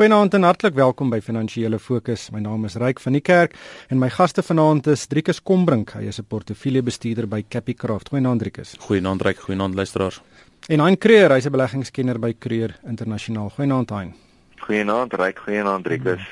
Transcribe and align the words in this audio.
Goeienaand 0.00 0.32
en 0.34 0.46
hartlik 0.48 0.72
welkom 0.78 1.10
by 1.12 1.18
Finansiële 1.20 1.76
Fokus. 1.76 2.30
My 2.32 2.40
naam 2.40 2.62
is 2.64 2.78
Ryk 2.80 3.02
van 3.04 3.12
die 3.12 3.20
Kerk 3.20 3.52
en 3.92 3.98
my 4.00 4.08
gaste 4.08 4.40
vanaand 4.40 4.86
is 4.88 5.02
Driekus 5.12 5.42
Kombrink. 5.44 5.92
Hy 5.92 6.06
is 6.08 6.18
'n 6.18 6.24
portefeuljebestuurder 6.24 7.28
by 7.28 7.44
Capicraft. 7.48 8.08
Goeienaand 8.08 8.40
Driekus. 8.40 8.76
Goeienaand 8.80 9.20
Ryk, 9.20 9.38
goeienaand 9.44 9.74
luisteraars. 9.74 10.22
En 10.68 10.80
Hein 10.80 10.98
Creer, 10.98 11.30
hy's 11.30 11.44
'n 11.44 11.52
beleggingskenner 11.52 12.18
by 12.18 12.34
Creer 12.38 12.78
Internasionaal. 12.86 13.50
Goeienaand 13.50 13.90
Hein. 13.90 14.14
Goeienaand, 14.60 15.14
ryk 15.16 15.38
goeienaand 15.44 15.84
Driekus. 15.84 16.22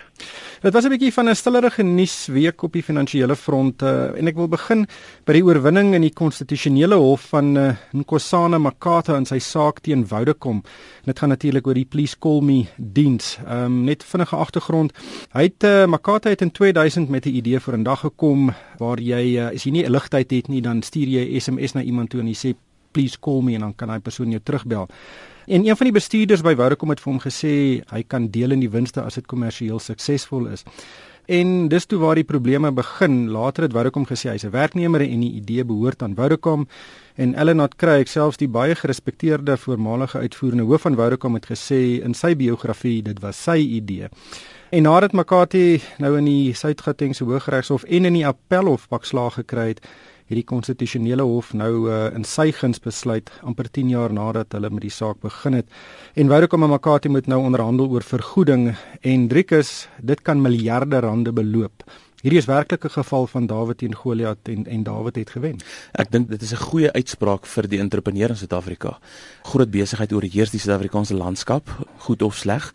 Dit 0.61 0.73
was 0.73 0.85
'n 0.85 0.91
bietjie 0.91 1.13
van 1.13 1.29
'n 1.29 1.35
stillerige 1.35 1.83
nuusweek 1.83 2.63
op 2.63 2.73
die 2.73 2.83
finansiële 2.83 3.37
front 3.37 3.83
uh, 3.83 4.19
en 4.19 4.27
ek 4.27 4.35
wil 4.35 4.49
begin 4.49 4.87
by 5.25 5.33
die 5.33 5.45
oorwinning 5.45 5.95
in 5.95 6.03
die 6.03 6.13
konstitusionele 6.13 6.95
hof 6.95 7.29
van 7.31 7.57
uh, 7.57 7.77
Nkosana 7.93 8.59
Makata 8.59 9.17
in 9.17 9.25
sy 9.25 9.39
saak 9.39 9.81
teen 9.81 10.07
Vodacom. 10.07 10.63
Dit 11.05 11.19
gaan 11.19 11.29
natuurlik 11.29 11.67
oor 11.67 11.75
die 11.75 11.85
Please 11.85 12.17
Call 12.19 12.41
Me 12.43 12.67
diens. 12.77 13.39
Ehm 13.47 13.65
um, 13.65 13.85
net 13.85 14.05
vinnige 14.05 14.37
agtergrond. 14.37 14.93
Hy 15.33 15.43
het 15.43 15.65
uh, 15.65 15.87
Makata 15.87 16.29
het 16.29 16.43
in 16.43 16.51
2000 16.51 17.09
met 17.09 17.27
'n 17.27 17.37
idee 17.37 17.61
vir 17.61 17.77
'n 17.77 17.83
dag 17.83 18.01
gekom 18.01 18.53
waar 18.79 18.99
jy 18.99 19.39
uh, 19.39 19.55
as 19.55 19.65
jy 19.65 19.71
nie 19.71 19.85
'n 19.85 19.91
ligtyd 19.93 20.31
het 20.31 20.49
nie, 20.49 20.61
dan 20.61 20.83
stuur 20.83 21.07
jy 21.07 21.25
'n 21.25 21.41
SMS 21.41 21.73
na 21.73 21.83
iemand 21.83 22.11
toe 22.11 22.21
en 22.21 22.27
jy 22.27 22.35
sê 22.35 22.55
please 22.93 23.19
call 23.21 23.43
me 23.43 23.55
en 23.55 23.61
dan 23.61 23.75
kan 23.75 23.89
daai 23.89 24.01
persoon 24.01 24.31
jou 24.31 24.41
terugbel. 24.43 24.89
En 25.49 25.67
een 25.67 25.77
van 25.77 25.87
die 25.89 25.97
bestuurders 25.97 26.43
by 26.45 26.53
Vodacom 26.59 26.91
het 26.93 27.01
vir 27.01 27.09
hom 27.09 27.21
gesê 27.25 27.51
hy 27.89 28.03
kan 28.05 28.27
deel 28.29 28.53
in 28.53 28.61
die 28.61 28.69
winste 28.69 29.01
as 29.01 29.17
dit 29.17 29.25
kommersieel 29.27 29.79
suksesvol 29.81 30.51
is. 30.53 30.67
En 31.25 31.71
dis 31.73 31.87
toe 31.89 31.99
waar 32.03 32.21
die 32.21 32.25
probleme 32.25 32.69
begin. 32.73 33.31
Later 33.33 33.65
het 33.65 33.73
Vodacom 33.73 34.05
gesê 34.09 34.29
hy's 34.29 34.45
'n 34.45 34.53
werknemer 34.53 35.01
en 35.01 35.21
die 35.21 35.33
idee 35.41 35.65
behoort 35.65 36.03
aan 36.03 36.15
Vodacom. 36.15 36.69
En 37.17 37.35
Ellenot 37.35 37.77
Craig, 37.77 38.09
selfs 38.09 38.37
die 38.37 38.49
baie 38.49 38.75
gerespekteerde 38.75 39.57
voormalige 39.57 40.19
uitvoerende 40.19 40.65
hoof 40.65 40.81
van 40.81 40.97
Vodacom 40.97 41.35
het 41.35 41.47
gesê 41.47 42.03
in 42.05 42.15
sy 42.15 42.37
biografie 42.37 43.03
dit 43.03 43.21
was 43.21 43.43
sy 43.43 43.57
idee. 43.57 44.09
En 44.71 44.83
nadat 44.83 45.13
Makati 45.13 45.81
nou 45.99 46.19
in 46.19 46.25
die 46.25 46.55
Suid-Gautengse 46.55 47.25
Hooggeregshof 47.25 47.85
en 47.85 48.05
in 48.05 48.13
die 48.13 48.27
Appelhof 48.27 48.89
bakslaag 48.89 49.35
gekry 49.35 49.69
het, 49.69 49.81
het 50.29 50.37
die 50.37 50.45
konstitusionele 50.45 51.25
hof 51.25 51.55
nou 51.57 51.89
uh, 51.89 52.09
in 52.17 52.25
sy 52.29 52.51
guns 52.53 52.83
besluit 52.85 53.31
amper 53.49 53.71
10 53.73 53.93
jaar 53.95 54.13
nadat 54.13 54.53
hulle 54.53 54.71
met 54.71 54.85
die 54.85 54.93
saak 54.93 55.23
begin 55.25 55.57
het. 55.57 55.69
En 56.15 56.29
Vodacom 56.29 56.67
en 56.67 56.75
Makati 56.75 57.09
moet 57.09 57.31
nou 57.33 57.41
onderhandel 57.49 57.89
oor 57.89 58.05
vergoeding 58.05 58.75
en 59.01 59.29
Driekus, 59.29 59.89
dit 60.05 60.21
kan 60.23 60.43
miljarde 60.45 61.01
rande 61.01 61.33
beloop. 61.33 61.85
Hierdie 62.19 62.41
is 62.41 62.49
werklik 62.51 62.85
'n 62.85 62.91
geval 62.91 63.27
van 63.27 63.47
Dawid 63.47 63.79
teen 63.79 63.95
Goliat 63.95 64.39
en 64.43 64.67
en 64.67 64.83
Dawid 64.83 65.15
het 65.17 65.31
gewen. 65.31 65.57
Ek 65.93 66.11
dink 66.11 66.29
dit 66.29 66.43
is 66.43 66.53
'n 66.53 66.57
goeie 66.57 66.93
uitspraak 66.93 67.47
vir 67.47 67.69
die 67.69 67.79
entrepreneurs 67.79 68.31
in 68.31 68.37
Suid-Afrika. 68.37 68.99
Groot 69.43 69.71
besigheid 69.71 70.13
oorheers 70.13 70.51
die 70.51 70.59
Suid-Afrikaanse 70.59 71.15
landskap, 71.15 71.87
goed 71.99 72.23
of 72.23 72.37
sleg 72.37 72.73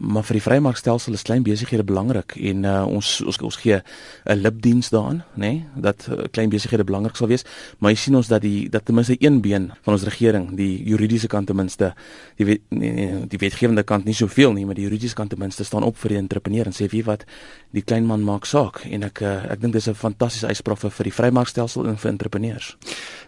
maar 0.00 0.24
vir 0.24 0.38
die 0.38 0.42
vrymarkstelsel 0.42 1.16
is 1.16 1.24
klein 1.28 1.44
besighede 1.44 1.84
belangrik 1.84 2.32
en 2.40 2.64
uh, 2.64 2.84
ons 2.88 3.18
ons 3.20 3.38
ons 3.50 3.56
gee 3.60 3.76
'n 4.24 4.38
lipdiens 4.40 4.88
daaraan, 4.88 5.22
nê, 5.36 5.50
nee, 5.50 5.64
dat 5.76 6.08
uh, 6.08 6.24
klein 6.32 6.48
besighede 6.48 6.84
belangrik 6.84 7.16
sal 7.16 7.28
wees, 7.28 7.44
maar 7.78 7.90
jy 7.90 7.96
sien 7.96 8.16
ons 8.16 8.28
dat 8.28 8.40
die 8.40 8.68
dat 8.68 8.84
ten 8.84 8.94
minste 8.94 9.16
een 9.18 9.40
been 9.40 9.70
van 9.82 9.94
ons 9.94 10.02
regering, 10.02 10.56
die 10.56 10.82
juridiese 10.84 11.28
kant 11.28 11.46
ten 11.46 11.56
minste, 11.56 11.94
die 12.36 12.46
wet, 12.46 12.60
nee, 12.70 12.92
nee, 12.92 13.26
die 13.26 13.38
wetgewende 13.38 13.82
kant 13.82 14.04
nie 14.04 14.14
soveel 14.14 14.52
nie, 14.52 14.64
maar 14.64 14.74
die 14.74 14.84
juridiese 14.88 15.14
kant 15.14 15.30
ten 15.30 15.38
minste 15.38 15.64
staan 15.64 15.82
op 15.82 15.96
vir 15.96 16.08
die 16.08 16.18
entrepreneur 16.18 16.66
en 16.66 16.72
sê 16.72 16.88
wie 16.88 17.04
wat 17.04 17.24
die 17.70 17.82
klein 17.82 18.06
man 18.06 18.24
maak 18.24 18.46
saak 18.46 18.79
en 18.88 19.02
ek 19.02 19.20
uh, 19.20 19.52
ek 19.52 19.60
dink 19.60 19.72
dis 19.72 19.88
'n 19.88 19.94
fantastiese 19.94 20.46
uitspraak 20.46 20.78
vir, 20.78 20.90
vir 20.90 21.04
die 21.04 21.16
vrymarkstelsel 21.18 21.86
en 21.86 21.96
vir 21.96 22.10
entrepreneurs. 22.10 22.76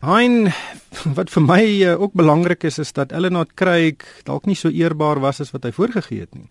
Hein 0.01 0.53
wat 1.17 1.31
vir 1.31 1.43
my 1.43 1.65
uh, 1.83 2.01
ook 2.01 2.13
belangrik 2.13 2.65
is 2.65 2.79
is 2.79 2.93
dat 2.93 3.13
Ellenot 3.13 3.55
Craig 3.55 4.05
dalk 4.25 4.47
nie 4.47 4.57
so 4.57 4.69
eerbaar 4.69 5.21
was 5.21 5.41
as 5.41 5.51
wat 5.53 5.65
hy 5.65 5.73
voorgegee 5.73 6.21
het 6.21 6.35
nie 6.35 6.49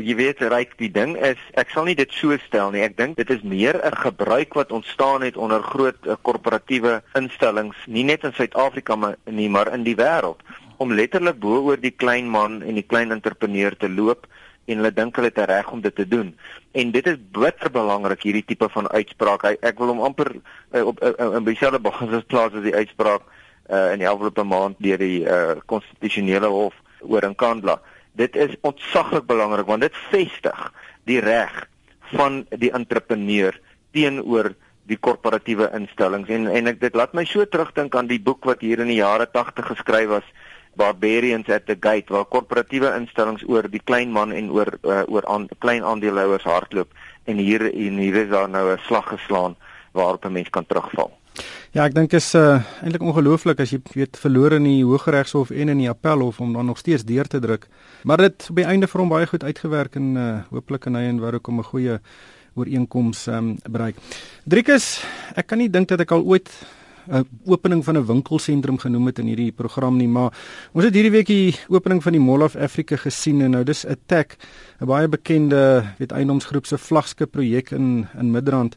jy 0.00 0.14
weet 0.16 0.40
ryk 0.48 0.72
die 0.80 0.88
ding 0.88 1.12
is 1.20 1.40
ek 1.60 1.72
sal 1.72 1.84
nie 1.84 1.96
dit 1.98 2.12
so 2.16 2.32
stel 2.46 2.72
nie 2.72 2.84
ek 2.84 2.96
dink 2.96 3.18
dit 3.18 3.28
is 3.30 3.42
meer 3.44 3.76
'n 3.76 3.96
gebruik 4.00 4.54
wat 4.54 4.72
ontstaan 4.72 5.22
het 5.22 5.36
onder 5.36 5.62
groot 5.62 5.98
uh, 6.06 6.16
korporatiewe 6.22 7.02
instellings 7.14 7.76
nie 7.86 8.04
net 8.04 8.24
in 8.24 8.32
Suid-Afrika 8.32 8.96
maar 8.96 9.16
nie 9.26 9.48
maar 9.48 9.72
in 9.74 9.84
die 9.84 9.96
wêreld 9.96 10.40
om 10.78 10.92
letterlik 10.92 11.38
bo 11.38 11.60
oor 11.68 11.76
die 11.76 11.92
klein 11.92 12.28
man 12.28 12.62
en 12.62 12.74
die 12.74 12.88
klein 12.88 13.12
entrepreneur 13.12 13.76
te 13.76 13.88
loop 13.88 14.26
en 14.64 14.80
hulle 14.80 14.92
dink 14.94 15.16
hulle 15.16 15.30
het 15.32 15.38
reg 15.50 15.70
om 15.72 15.80
dit 15.80 15.94
te 15.94 16.08
doen. 16.08 16.34
En 16.72 16.90
dit 16.90 17.06
is 17.06 17.18
bitter 17.32 17.70
belangrik 17.70 18.22
hierdie 18.22 18.44
tipe 18.46 18.68
van 18.72 18.88
uitspraak. 18.88 19.44
Ek, 19.44 19.62
ek 19.72 19.80
wil 19.82 19.94
hom 19.94 20.04
amper 20.06 20.34
uh, 20.36 20.84
op 20.86 21.02
uh, 21.02 21.14
uh, 21.18 21.32
in 21.40 21.48
dieselfde 21.48 21.82
basis 21.82 22.28
plaas 22.30 22.54
as 22.54 22.64
die 22.64 22.76
uitspraak 22.76 23.26
uh, 23.26 23.90
in 23.92 24.04
die 24.04 24.08
afgelope 24.08 24.44
maand 24.46 24.78
deur 24.78 25.02
die 25.02 25.24
konstitusionele 25.66 26.50
uh, 26.50 26.56
hof 26.62 26.78
oor 27.02 27.26
in 27.26 27.34
Kandla 27.34 27.80
dit 28.12 28.36
is 28.36 28.56
ontsaglik 28.60 29.26
belangrik 29.26 29.68
want 29.68 29.84
dit 29.84 30.00
vestig 30.10 30.66
die 31.08 31.20
reg 31.24 31.64
van 32.12 32.42
die 32.60 32.72
entrepreneur 32.72 33.56
teenoor 33.96 34.52
die 34.90 34.98
korporatiewe 34.98 35.68
instellings. 35.76 36.28
En 36.28 36.48
en 36.50 36.68
ek 36.72 36.80
dit 36.82 36.96
laat 36.98 37.14
my 37.16 37.24
so 37.28 37.44
terugdink 37.46 37.94
aan 37.96 38.10
die 38.10 38.20
boek 38.20 38.44
wat 38.48 38.64
hier 38.64 38.82
in 38.82 38.90
die 38.90 39.00
jare 39.00 39.28
80 39.30 39.70
geskryf 39.72 40.08
was 40.10 40.32
Barbarians 40.76 41.48
at 41.48 41.66
the 41.66 41.76
Gate 41.80 42.12
waar 42.12 42.24
korporatiewe 42.24 42.92
instellings 42.96 43.44
oor 43.48 43.68
die 43.70 43.82
klein 43.84 44.12
man 44.12 44.32
en 44.32 44.50
oor 44.50 44.78
uh, 44.82 45.02
oor 45.06 45.26
aan 45.26 45.48
klein 45.58 45.84
aandeelhouers 45.84 46.44
hardloop 46.48 46.92
en 47.24 47.36
hier 47.36 47.66
en 47.72 47.98
hier 47.98 48.16
is 48.24 48.30
daar 48.30 48.48
nou 48.48 48.72
'n 48.72 48.80
slag 48.86 49.08
geslaan 49.08 49.56
waarop 49.92 50.24
'n 50.24 50.32
mens 50.32 50.50
kan 50.50 50.66
terugval. 50.66 51.10
Ja, 51.72 51.86
ek 51.86 51.94
dink 51.94 52.12
is 52.12 52.34
uh, 52.34 52.60
eintlik 52.82 53.02
ongelooflik 53.02 53.60
as 53.60 53.70
jy 53.72 53.80
weet 53.94 54.18
verloor 54.20 54.52
in 54.52 54.64
die 54.64 54.84
Hooggeregshof 54.84 55.50
en 55.50 55.68
in 55.68 55.78
die 55.78 55.88
Appelhof 55.88 56.40
om 56.40 56.52
dan 56.52 56.66
nog 56.66 56.78
steeds 56.78 57.04
deur 57.04 57.24
te 57.24 57.38
druk. 57.40 57.66
Maar 58.04 58.16
dit 58.16 58.46
op 58.50 58.56
die 58.56 58.66
einde 58.68 58.86
vir 58.86 59.00
hom 59.00 59.08
baie 59.08 59.26
goed 59.26 59.44
uitgewerk 59.44 59.96
en 59.96 60.16
uh, 60.16 60.38
hooplik 60.50 60.86
en 60.86 60.94
hy 60.94 61.06
en 61.08 61.20
waar 61.20 61.34
ook 61.34 61.48
om 61.48 61.58
'n 61.58 61.70
goeie 61.72 62.00
ooreenkoms 62.54 63.26
um, 63.26 63.56
bereik. 63.64 63.96
Driekus, 64.44 65.04
ek 65.34 65.46
kan 65.46 65.58
nie 65.58 65.70
dink 65.70 65.88
dat 65.88 66.00
ek 66.00 66.12
al 66.12 66.24
ooit 66.24 66.50
'n 67.08 67.26
opening 67.44 67.84
van 67.84 67.96
'n 67.96 68.06
winkelsentrum 68.06 68.78
genoem 68.78 69.06
het 69.06 69.18
in 69.18 69.26
hierdie 69.26 69.52
program 69.52 69.96
nie, 69.96 70.08
maar 70.08 70.32
ons 70.72 70.84
het 70.84 70.94
hierdie 70.94 71.10
week 71.10 71.26
die 71.26 71.56
opening 71.68 72.02
van 72.02 72.12
die 72.12 72.20
Mall 72.20 72.42
of 72.42 72.56
Africa 72.56 72.96
gesien 72.96 73.40
en 73.40 73.50
nou 73.50 73.64
dis 73.64 73.86
'n 73.86 73.96
tech, 74.06 74.36
'n 74.80 74.86
baie 74.86 75.08
bekende 75.08 75.84
weet 75.98 76.12
eiendomsgroep 76.12 76.66
se 76.66 76.78
vlaggenskap 76.78 77.30
projek 77.30 77.70
in 77.70 78.06
in 78.18 78.30
Midrand. 78.30 78.76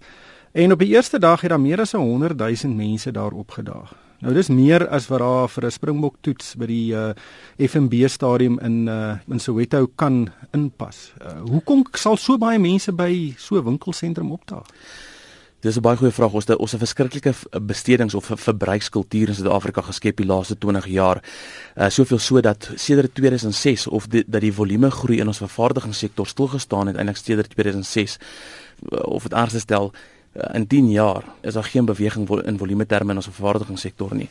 En 0.51 0.71
op 0.71 0.79
die 0.79 0.95
eerste 0.95 1.19
dag 1.19 1.41
het 1.41 1.49
daar 1.49 1.59
meer 1.59 1.79
as 1.79 1.91
100 1.91 2.37
000 2.37 2.73
mense 2.73 3.11
daar 3.11 3.31
opgedaag. 3.31 3.95
Nou 4.19 4.33
dis 4.33 4.47
meer 4.47 4.87
as 4.87 5.07
wat 5.11 5.19
daar 5.19 5.49
vir 5.49 5.65
'n 5.65 5.71
Springbok 5.71 6.15
toets 6.21 6.55
by 6.55 6.65
die 6.65 6.93
uh, 6.93 7.09
eh, 7.57 7.67
FNB 7.69 8.07
stadium 8.07 8.59
in 8.59 8.87
uh, 8.87 9.17
in 9.27 9.39
Soweto 9.39 9.87
kan 9.95 10.29
inpas. 10.51 11.11
Uh, 11.21 11.41
hoekom 11.51 11.83
sal 11.91 12.17
so 12.17 12.37
baie 12.37 12.59
mense 12.59 12.91
by 12.91 13.33
so 13.37 13.57
'n 13.57 13.63
winkelsentrum 13.63 14.31
opdaag? 14.31 14.65
Dis 15.65 15.77
'n 15.77 15.81
baie 15.81 15.97
goeie 15.97 16.13
vraag. 16.13 16.33
Ons 16.33 16.45
het 16.45 16.57
ons 16.57 16.73
'n 16.73 16.77
verskriklike 16.77 17.33
bestedings 17.61 18.13
of 18.13 18.31
verbruikskultuur 18.33 19.27
in 19.27 19.35
Suid-Afrika 19.35 19.81
geskep 19.81 20.17
die 20.17 20.25
laaste 20.25 20.57
20 20.57 20.85
jaar. 20.85 21.23
Uh 21.75 21.89
soveel 21.89 22.19
so 22.19 22.41
dat 22.41 22.71
sedert 22.75 23.15
2006 23.15 23.87
of 23.87 24.07
die, 24.07 24.23
dat 24.27 24.41
die 24.41 24.53
volume 24.53 24.91
groei 24.91 25.19
in 25.19 25.27
ons 25.27 25.37
vervaardigingssektor 25.37 26.27
stil 26.27 26.47
gestaan 26.47 26.87
het 26.87 26.95
eintlik 26.95 27.17
sedert 27.17 27.49
2006 27.49 28.17
of 28.89 29.23
dit 29.23 29.33
anders 29.33 29.61
stel 29.61 29.93
Eh, 30.35 30.55
in 30.55 30.67
10 30.67 30.91
jaar 30.91 31.23
is 31.41 31.53
daar 31.53 31.63
geen 31.63 31.85
beweging 31.85 32.43
in 32.43 32.57
volume 32.57 32.85
terme 32.85 33.09
in 33.09 33.15
ons 33.15 33.25
vervaardigingssektor 33.25 34.15
nie 34.15 34.29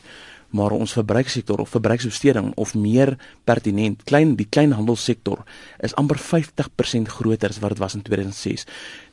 maar 0.55 0.71
ons 0.71 0.93
verbruikssektor 0.95 1.59
of 1.59 1.69
verbruiksbesteding 1.75 2.53
of 2.55 2.73
meer 2.79 3.15
pertinent 3.43 4.03
klein 4.07 4.35
die 4.39 4.47
kleinhandelssektor 4.49 5.43
is 5.83 5.95
amper 5.99 6.19
50% 6.21 7.11
groter 7.17 7.51
as 7.51 7.59
wat 7.59 7.75
dit 7.75 7.81
was 7.83 7.95
in 7.97 8.03
2006. 8.07 8.63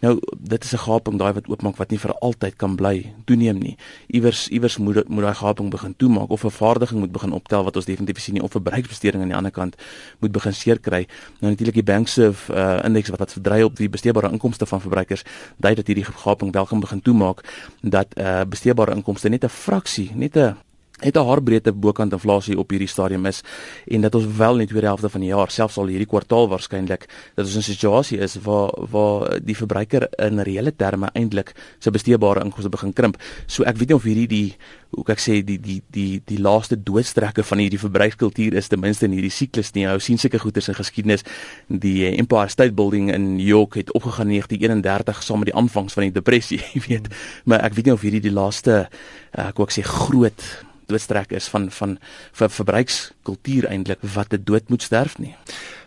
Nou 0.00 0.18
dit 0.38 0.64
is 0.64 0.72
'n 0.72 0.84
gaping 0.86 1.18
daai 1.18 1.32
wat 1.32 1.48
oopmaak 1.48 1.76
wat 1.76 1.90
nie 1.90 1.98
vir 1.98 2.14
altyd 2.20 2.56
kan 2.56 2.76
bly 2.76 3.12
toeneem 3.24 3.58
nie. 3.58 3.76
Iewers 4.06 4.48
iewers 4.48 4.78
moet 4.78 5.08
moet 5.08 5.24
daai 5.24 5.34
gaping 5.34 5.70
begin 5.70 5.94
toemaak 5.96 6.30
of 6.30 6.40
vervaardiging 6.40 7.00
moet 7.00 7.12
begin 7.12 7.32
optel 7.32 7.64
wat 7.64 7.76
ons 7.76 7.84
definitief 7.84 8.22
sien 8.22 8.34
nie 8.34 8.42
of 8.42 8.50
verbruiksbesteding 8.50 9.22
aan 9.22 9.28
die 9.28 9.36
ander 9.36 9.52
kant 9.52 9.76
moet 10.18 10.32
begin 10.32 10.54
seer 10.54 10.78
kry. 10.78 11.06
Nou 11.40 11.50
natuurlik 11.52 11.74
die 11.74 11.82
bankserv 11.82 12.48
uh, 12.50 12.80
indeks 12.84 13.08
wat 13.08 13.18
wat 13.18 13.32
verdry 13.32 13.62
op 13.62 13.76
die 13.76 13.88
besteedbare 13.88 14.30
inkomste 14.30 14.66
van 14.66 14.80
verbruikers 14.80 15.22
dui 15.56 15.74
dat 15.74 15.86
hierdie 15.86 16.04
gaping 16.04 16.52
wel 16.52 16.66
kan 16.66 16.80
begin 16.80 17.02
toemaak 17.02 17.44
dat 17.80 18.06
uh, 18.16 18.44
besteedbare 18.44 18.94
inkomste 18.94 19.28
net 19.28 19.44
'n 19.44 19.48
fraksie 19.48 20.10
net 20.14 20.36
'n 20.36 20.56
het 21.02 21.16
'n 21.16 21.26
haarbreedte 21.26 21.72
bokant 21.72 22.12
inflasie 22.12 22.58
op 22.58 22.70
hierdie 22.70 22.88
stadium 22.88 23.26
is 23.26 23.42
en 23.86 24.00
dat 24.00 24.14
ons 24.14 24.26
wel 24.36 24.52
in 24.52 24.58
die 24.58 24.66
tweede 24.66 24.86
helfte 24.86 25.08
van 25.08 25.20
die 25.20 25.30
jaar 25.30 25.50
selfs 25.50 25.76
al 25.76 25.86
hierdie 25.86 26.06
kwartaal 26.06 26.48
waarskynlik 26.48 27.08
dat 27.34 27.44
ons 27.44 27.54
in 27.54 27.60
'n 27.60 27.72
situasie 27.74 28.18
is 28.18 28.36
waar 28.42 28.70
waar 28.90 29.40
die 29.44 29.56
verbruiker 29.56 30.08
in 30.18 30.40
reële 30.40 30.76
terme 30.76 31.10
eintlik 31.12 31.54
sy 31.78 31.90
besteedbare 31.90 32.44
inkomste 32.44 32.68
begin 32.68 32.92
krimp. 32.92 33.16
So 33.46 33.62
ek 33.64 33.76
weet 33.76 33.88
nie 33.88 33.96
of 33.96 34.02
hierdie 34.02 34.28
die 34.28 34.56
hoe 34.92 35.04
ek 35.08 35.20
sê 35.20 35.38
die 35.44 35.58
die 35.60 35.80
die 35.90 36.20
die 36.28 36.38
laaste 36.38 36.76
doodstrekke 36.76 37.42
van 37.42 37.58
hierdie 37.58 37.80
verbruikskultuur 37.80 38.54
is 38.54 38.68
ten 38.68 38.80
minste 38.80 39.06
in 39.08 39.12
hierdie 39.16 39.32
siklus 39.32 39.72
nie. 39.72 39.86
Ou 39.88 39.98
sien 39.98 40.18
seker 40.18 40.42
goeters 40.42 40.68
in 40.68 40.74
geskiedenis 40.74 41.24
die 41.68 42.04
Empire 42.10 42.48
State 42.52 42.76
Building 42.76 43.12
in 43.14 43.36
New 43.36 43.46
York 43.46 43.74
het 43.80 43.92
opgegaan 43.92 44.28
in 44.28 44.42
1931 44.42 45.22
saam 45.22 45.38
met 45.38 45.52
die 45.52 45.56
aanvangs 45.56 45.96
van 45.96 46.02
die 46.08 46.12
depressie, 46.12 46.60
jy 46.74 46.84
weet. 46.88 47.08
Maar 47.44 47.64
ek 47.64 47.78
weet 47.78 47.88
nie 47.88 47.96
of 47.96 48.04
hierdie 48.04 48.24
die 48.28 48.34
laaste 48.34 48.86
ek 49.32 49.56
wou 49.56 49.66
ek 49.68 49.76
sê 49.78 49.86
groot 49.86 50.44
doodstrek 50.86 51.32
is 51.36 51.48
van 51.52 51.70
van 51.70 51.98
vir 52.32 52.48
verbruikskultuur 52.48 53.68
eintlik 53.70 54.02
wat 54.14 54.30
dit 54.30 54.46
dood 54.46 54.68
moet 54.68 54.82
sterf 54.82 55.18
nie. 55.18 55.34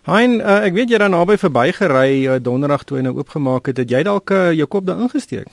Hein, 0.05 0.39
uh, 0.39 0.61
ek 0.67 0.75
weet 0.77 0.91
jy 0.93 0.97
daar 1.01 1.09
naby 1.09 1.37
verbygery 1.41 2.25
uh, 2.29 2.39
donderdag 2.41 2.83
toe 2.85 2.99
hy 2.99 3.05
nou 3.07 3.15
oopgemaak 3.17 3.71
het, 3.71 3.79
het 3.81 3.89
jy 3.89 4.03
dalk 4.05 4.29
uh, 4.31 4.51
jou 4.53 4.67
kop 4.69 4.85
daar 4.85 5.01
ingesteek? 5.01 5.49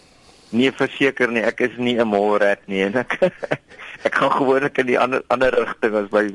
Nee, 0.52 0.68
verseker 0.76 1.30
nie, 1.32 1.40
ek 1.40 1.62
is 1.64 1.78
nie 1.80 1.96
'n 1.96 2.08
molrat 2.08 2.60
nie 2.68 2.82
en 2.84 2.98
ek 3.00 3.16
ek 4.06 4.14
gaan 4.14 4.34
gewoonlik 4.34 4.78
in 4.78 4.90
die 4.90 4.98
ander 5.00 5.22
ander 5.32 5.54
rigting 5.56 5.96
as 5.96 6.10
my 6.12 6.26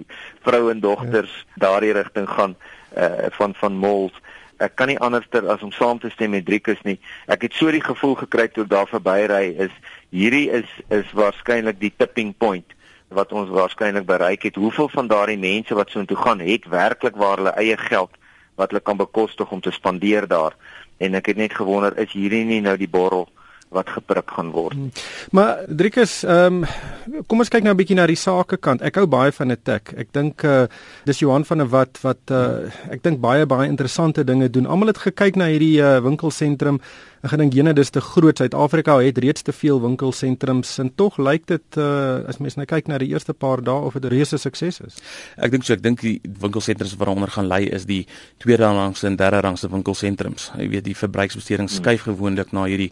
vrou 0.42 0.72
en 0.72 0.82
dogters 0.82 1.30
ja. 1.30 1.62
daardie 1.68 1.94
rigting 1.94 2.26
gaan 2.30 2.56
uh, 2.98 3.30
van 3.38 3.54
van 3.54 3.78
mols. 3.78 4.18
Ek 4.58 4.74
kan 4.76 4.90
nie 4.90 4.98
anderster 4.98 5.46
as 5.46 5.62
om 5.62 5.72
saam 5.72 6.00
te 6.02 6.10
stem 6.10 6.34
met 6.34 6.46
Driekus 6.46 6.82
nie. 6.82 6.98
Ek 7.30 7.46
het 7.46 7.54
so 7.54 7.70
die 7.70 7.84
gevoel 7.84 8.16
gekry 8.18 8.48
toe 8.50 8.66
ek 8.66 8.74
daar 8.74 8.90
verbyry 8.90 9.54
is 9.68 9.74
hierdie 10.10 10.50
is 10.50 10.70
is 10.90 11.06
waarskynlik 11.14 11.78
die 11.78 11.94
tipping 11.94 12.34
point 12.34 12.74
wat 13.08 13.32
ons 13.32 13.50
waarskynlik 13.50 14.06
bereik 14.06 14.44
het. 14.44 14.56
Hoeveel 14.56 14.90
van 14.90 15.08
daardie 15.08 15.38
mense 15.40 15.76
wat 15.76 15.90
so 15.90 16.00
intoe 16.00 16.18
gaan, 16.18 16.40
het 16.40 16.68
werklik 16.68 17.16
waar 17.16 17.38
hulle 17.38 17.56
eie 17.56 17.78
geld 17.78 18.12
wat 18.56 18.72
hulle 18.72 18.82
kan 18.82 18.98
bekostig 18.98 19.52
om 19.52 19.62
te 19.62 19.72
spandeer 19.72 20.28
daar? 20.28 20.56
En 20.98 21.14
ek 21.14 21.26
het 21.32 21.38
net 21.38 21.54
gewonder, 21.54 21.98
is 21.98 22.12
hierdie 22.12 22.44
nie 22.46 22.62
nou 22.62 22.78
die 22.78 22.90
borrel 22.90 23.28
wat 23.70 23.90
geprik 23.90 24.32
gaan 24.32 24.52
word. 24.56 24.74
Hmm. 24.74 24.92
Maar 25.32 25.66
Driekus, 25.68 26.24
ehm 26.24 26.64
um, 26.64 27.24
kom 27.28 27.44
ons 27.44 27.50
kyk 27.52 27.64
nou 27.64 27.74
'n 27.74 27.78
bietjie 27.78 27.96
na 27.96 28.08
die 28.08 28.16
sakekant. 28.16 28.82
Ek 28.82 28.96
hou 28.96 29.08
baie 29.08 29.32
van 29.32 29.52
'n 29.52 29.58
tech. 29.64 29.94
Ek 29.98 30.08
dink 30.12 30.44
uh 30.44 30.68
dis 31.06 31.20
Johan 31.20 31.46
van 31.46 31.58
der 31.58 31.70
Walt 31.70 32.00
wat 32.02 32.32
uh 32.32 32.72
ek 32.90 33.04
dink 33.04 33.20
baie 33.20 33.46
baie 33.46 33.68
interessante 33.68 34.24
dinge 34.24 34.50
doen. 34.50 34.66
Almal 34.66 34.88
het 34.88 34.98
gekyk 34.98 35.36
na 35.36 35.46
hierdie 35.46 35.82
uh, 35.82 36.00
winkelsentrum. 36.00 36.80
Ek 37.24 37.32
gedink 37.32 37.54
jene 37.54 37.74
dis 37.74 37.90
te 37.90 38.02
groot. 38.02 38.38
Suid-Afrika 38.38 39.00
het 39.02 39.18
reeds 39.18 39.42
te 39.42 39.52
veel 39.52 39.82
winkelsentrums 39.82 40.78
en 40.80 40.92
tog 40.96 41.18
lyk 41.18 41.48
dit 41.48 41.78
uh 41.78 42.24
as 42.28 42.38
mens 42.38 42.56
nou 42.56 42.66
kyk 42.66 42.88
na 42.88 42.98
die 42.98 43.10
eerste 43.10 43.34
paar 43.34 43.62
dae 43.62 43.82
of 43.88 43.94
dit 43.94 44.06
'n 44.06 44.14
reuse 44.14 44.38
sukses 44.38 44.80
is. 44.80 44.96
Ek 45.38 45.52
dink 45.52 45.64
so, 45.64 45.74
ek 45.74 45.82
dink 45.82 46.02
die 46.02 46.22
winkelsentrums 46.24 46.96
waaronder 46.96 47.30
gaan 47.30 47.48
lei 47.48 47.66
is 47.68 47.86
die 47.86 48.08
tweede 48.38 48.64
rangse 48.64 49.08
en 49.08 49.16
derde 49.16 49.42
rangse 49.42 49.68
winkelsentrums. 49.70 50.52
Jy 50.58 50.70
weet 50.70 50.84
die 50.84 50.96
verbruiksbesteding 50.96 51.68
hmm. 51.68 51.78
skuif 51.78 52.02
gewoonlik 52.04 52.52
na 52.52 52.64
hierdie 52.64 52.92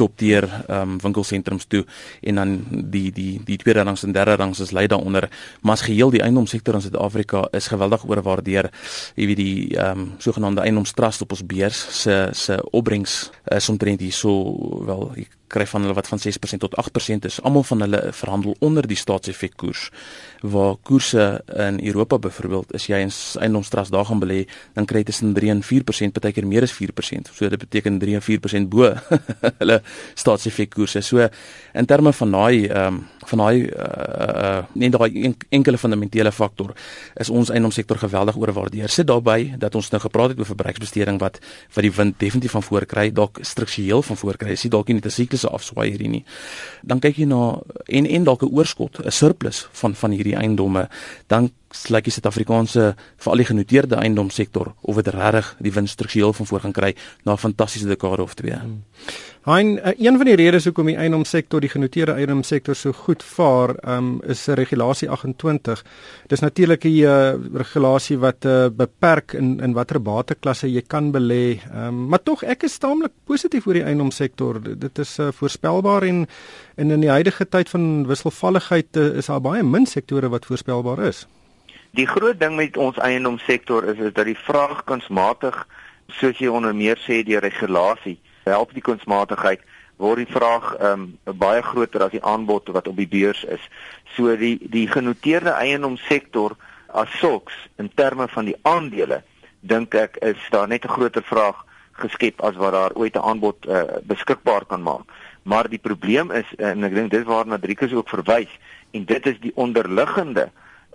top 0.00 0.16
tier 0.20 0.46
ehm 0.48 0.96
um, 0.96 0.98
winkelsentrums 1.04 1.68
toe 1.70 1.84
en 2.20 2.40
dan 2.40 2.54
die 2.92 3.08
die 3.12 3.40
die 3.44 3.58
tweede 3.60 3.84
rangs 3.86 4.04
en 4.06 4.16
derde 4.16 4.36
rangs 4.40 4.60
is 4.64 4.72
lei 4.76 4.86
daaronder. 4.86 5.28
Maar 5.60 5.78
as 5.78 5.86
geheel 5.88 6.10
die 6.10 6.22
eiendomssektor 6.24 6.74
in 6.78 6.84
Suid-Afrika 6.86 7.46
is 7.56 7.68
geweldig 7.72 8.06
oorwaardeer 8.08 8.70
jy 9.16 9.26
weet 9.30 9.42
die 9.42 9.76
ehm 9.76 10.06
um, 10.06 10.08
sogenaamde 10.18 10.64
eiendomstrust 10.64 11.26
op 11.26 11.36
ons 11.36 11.44
beurs 11.46 11.84
se 12.02 12.16
se 12.32 12.58
opbrengs 12.70 13.30
is 13.56 13.68
omtrent 13.68 14.00
hier 14.00 14.16
so 14.16 14.84
wel 14.86 15.10
kry 15.50 15.66
van 15.66 15.84
hulle 15.84 15.96
wat 15.98 16.08
van 16.10 16.20
6% 16.22 16.62
tot 16.62 16.76
8% 16.78 17.26
is. 17.28 17.40
Almal 17.42 17.66
van 17.66 17.84
hulle 17.84 18.00
verhandel 18.16 18.56
onder 18.58 18.86
die 18.86 18.98
staatseffekkoers. 18.98 19.88
Waar 20.40 20.76
koerse 20.82 21.42
in 21.66 21.80
Europa 21.84 22.18
byvoorbeeld 22.18 22.74
is 22.78 22.86
jy 22.90 23.02
in 23.04 23.12
eiendomstrust 23.42 23.92
daar 23.92 24.06
gaan 24.08 24.22
belê, 24.22 24.44
dan 24.78 24.86
kry 24.88 25.02
jy 25.02 25.10
tussen 25.10 25.34
3 25.36 25.50
en 25.56 25.62
4%, 25.66 26.14
partykeer 26.16 26.46
meer 26.46 26.66
as 26.66 26.74
4%. 26.78 27.32
So 27.34 27.48
dit 27.50 27.60
beteken 27.60 27.98
3 27.98 28.18
en 28.20 28.24
4% 28.26 28.70
bo 28.70 28.92
hulle 29.62 29.80
staatseffekkoerse. 30.14 31.02
So 31.02 31.26
in 31.74 31.90
terme 31.90 32.12
van 32.12 32.38
daai 32.38 32.68
ehm 32.68 32.86
um, 32.86 33.02
van 33.30 33.38
daai 33.38 33.68
uh, 33.68 33.84
uh 34.42 34.62
net 34.80 34.92
daai 34.92 35.24
en, 35.28 35.34
enkele 35.48 35.78
fundamentele 35.78 36.32
faktor 36.32 36.72
is 37.20 37.30
ons 37.30 37.50
eiendomssektor 37.52 37.98
geweldig 38.00 38.38
oorwaardeer. 38.40 38.88
Sit 38.90 39.06
daarbey 39.10 39.54
dat 39.58 39.74
ons 39.74 39.90
nou 39.92 40.00
gepraat 40.02 40.32
het 40.32 40.40
oor 40.40 40.48
verbruiksbesteding 40.48 41.20
wat 41.20 41.38
wat 41.74 41.84
die 41.86 41.92
wind 41.94 42.18
definitief 42.18 42.56
van 42.56 42.62
voor 42.66 42.86
kry, 42.86 43.10
dalk 43.12 43.38
struktureel 43.42 44.02
van 44.02 44.16
voor 44.16 44.36
kry. 44.40 44.56
Is 44.56 44.64
nie 44.64 44.72
dalk 44.72 44.88
nie 44.88 45.00
'n 45.00 45.10
siklus 45.10 45.39
se 45.40 45.48
afswaai 45.48 45.90
hierdie 45.90 46.10
nie. 46.12 46.24
Dan 46.82 47.00
kyk 47.00 47.22
jy 47.22 47.28
na 47.30 47.58
en 47.88 48.06
en 48.06 48.24
dalk 48.24 48.42
'n 48.42 48.52
oorskot, 48.52 49.00
'n 49.04 49.10
surplus 49.10 49.68
van 49.72 49.94
van 49.94 50.10
hierdie 50.10 50.36
eiendomme, 50.36 50.88
dan 51.28 51.50
lyk 51.70 52.08
die 52.08 52.12
Suid-Afrikaanse 52.14 52.94
vir 52.96 53.32
al 53.32 53.42
die 53.42 53.46
genoteerde 53.46 53.98
eiendomssektor 54.02 54.72
of 54.80 54.96
dit 54.98 55.10
regtig 55.14 55.54
die 55.62 55.72
winstruktureel 55.72 56.32
van 56.34 56.46
voor 56.46 56.60
gaan 56.60 56.72
kry 56.72 56.94
na 57.24 57.32
'n 57.32 57.38
fantastiese 57.38 57.86
dekade 57.86 58.22
of 58.22 58.34
twee. 58.34 58.58
Hmm. 58.58 58.82
Hein, 59.40 59.78
uh, 59.78 59.92
een 59.96 60.16
van 60.16 60.26
die 60.28 60.34
redes 60.36 60.66
hoekom 60.68 60.90
die 60.90 60.96
eiendomssektor, 61.00 61.60
die 61.60 61.70
genoteerde 61.72 62.12
eiendomssektor 62.12 62.76
so 62.76 62.92
goed 62.92 63.22
vaar, 63.22 63.72
um, 63.88 64.20
is 64.28 64.42
regulasie 64.46 65.08
28. 65.08 65.84
Dis 66.28 66.40
natuurlik 66.40 66.84
'n 66.84 66.88
uh, 66.88 67.34
regulasie 67.54 68.18
wat 68.18 68.44
uh, 68.44 68.68
beperk 68.68 69.32
in 69.32 69.60
in 69.60 69.72
watter 69.72 70.02
bateklasse 70.02 70.68
jy 70.68 70.82
kan 70.86 71.10
belê. 71.12 71.58
Um, 71.74 72.08
maar 72.08 72.22
tog 72.22 72.42
ek 72.42 72.62
is 72.62 72.78
taamlik 72.78 73.12
positief 73.24 73.66
oor 73.66 73.74
die 73.74 73.84
eiendomssektor. 73.84 74.60
Dit 74.76 74.98
is 74.98 75.18
uh, 75.18 75.32
voorspelbaar 75.32 76.02
en, 76.02 76.26
en 76.76 76.90
in 76.90 77.00
die 77.00 77.10
huidige 77.10 77.48
tyd 77.48 77.68
van 77.68 78.06
wisselvalligheid 78.06 78.96
uh, 78.96 79.16
is 79.16 79.26
daar 79.26 79.40
baie 79.40 79.62
min 79.62 79.86
sektore 79.86 80.28
wat 80.28 80.44
voorspelbaar 80.44 81.06
is. 81.08 81.26
Die 81.90 82.06
groot 82.06 82.38
ding 82.40 82.56
met 82.56 82.76
ons 82.76 82.98
eiendomssektor 82.98 83.84
is 83.84 83.98
is 83.98 84.12
dat 84.12 84.24
die 84.24 84.38
vraag 84.38 84.84
kunsmatig 84.84 85.66
soos 86.20 86.38
jy 86.38 86.46
onder 86.46 86.74
meer 86.74 86.98
sê 87.02 87.22
die 87.26 87.38
regulasie 87.38 88.18
help 88.44 88.74
die 88.74 88.82
kunsmatigheid 88.82 89.64
word 90.00 90.22
die 90.22 90.32
vraag 90.32 90.68
ehm 90.78 91.08
um, 91.26 91.38
baie 91.38 91.62
groter 91.62 92.06
as 92.06 92.14
die 92.14 92.22
aanbod 92.24 92.70
wat 92.72 92.88
op 92.88 92.96
die 92.96 93.08
beurs 93.08 93.42
is. 93.44 93.64
So 94.16 94.36
die 94.36 94.56
die 94.72 94.86
genoteerde 94.88 95.50
eiendomssektor 95.50 96.56
as 96.86 97.10
sulks 97.18 97.56
in 97.78 97.90
terme 97.94 98.28
van 98.28 98.48
die 98.48 98.56
aandele 98.62 99.22
dink 99.60 99.94
ek 99.94 100.16
is 100.24 100.40
daar 100.50 100.68
net 100.68 100.84
'n 100.84 100.94
groter 100.96 101.22
vraag 101.22 101.66
geskep 102.00 102.40
as 102.40 102.56
wat 102.56 102.72
daar 102.72 102.94
ooit 102.94 103.16
'n 103.16 103.26
aanbod 103.30 103.66
uh, 103.66 103.82
beskikbaar 104.02 104.64
kan 104.64 104.82
maak. 104.82 105.04
Maar 105.42 105.68
die 105.68 105.82
probleem 105.82 106.30
is 106.30 106.48
en 106.56 106.84
ek 106.84 106.94
dink 106.94 107.10
dis 107.10 107.26
waarna 107.26 107.58
Driekus 107.58 107.92
ook 107.92 108.08
verwys 108.08 108.58
en 108.90 109.04
dit 109.04 109.26
is 109.26 109.38
die 109.40 109.52
onderliggende 109.54 110.50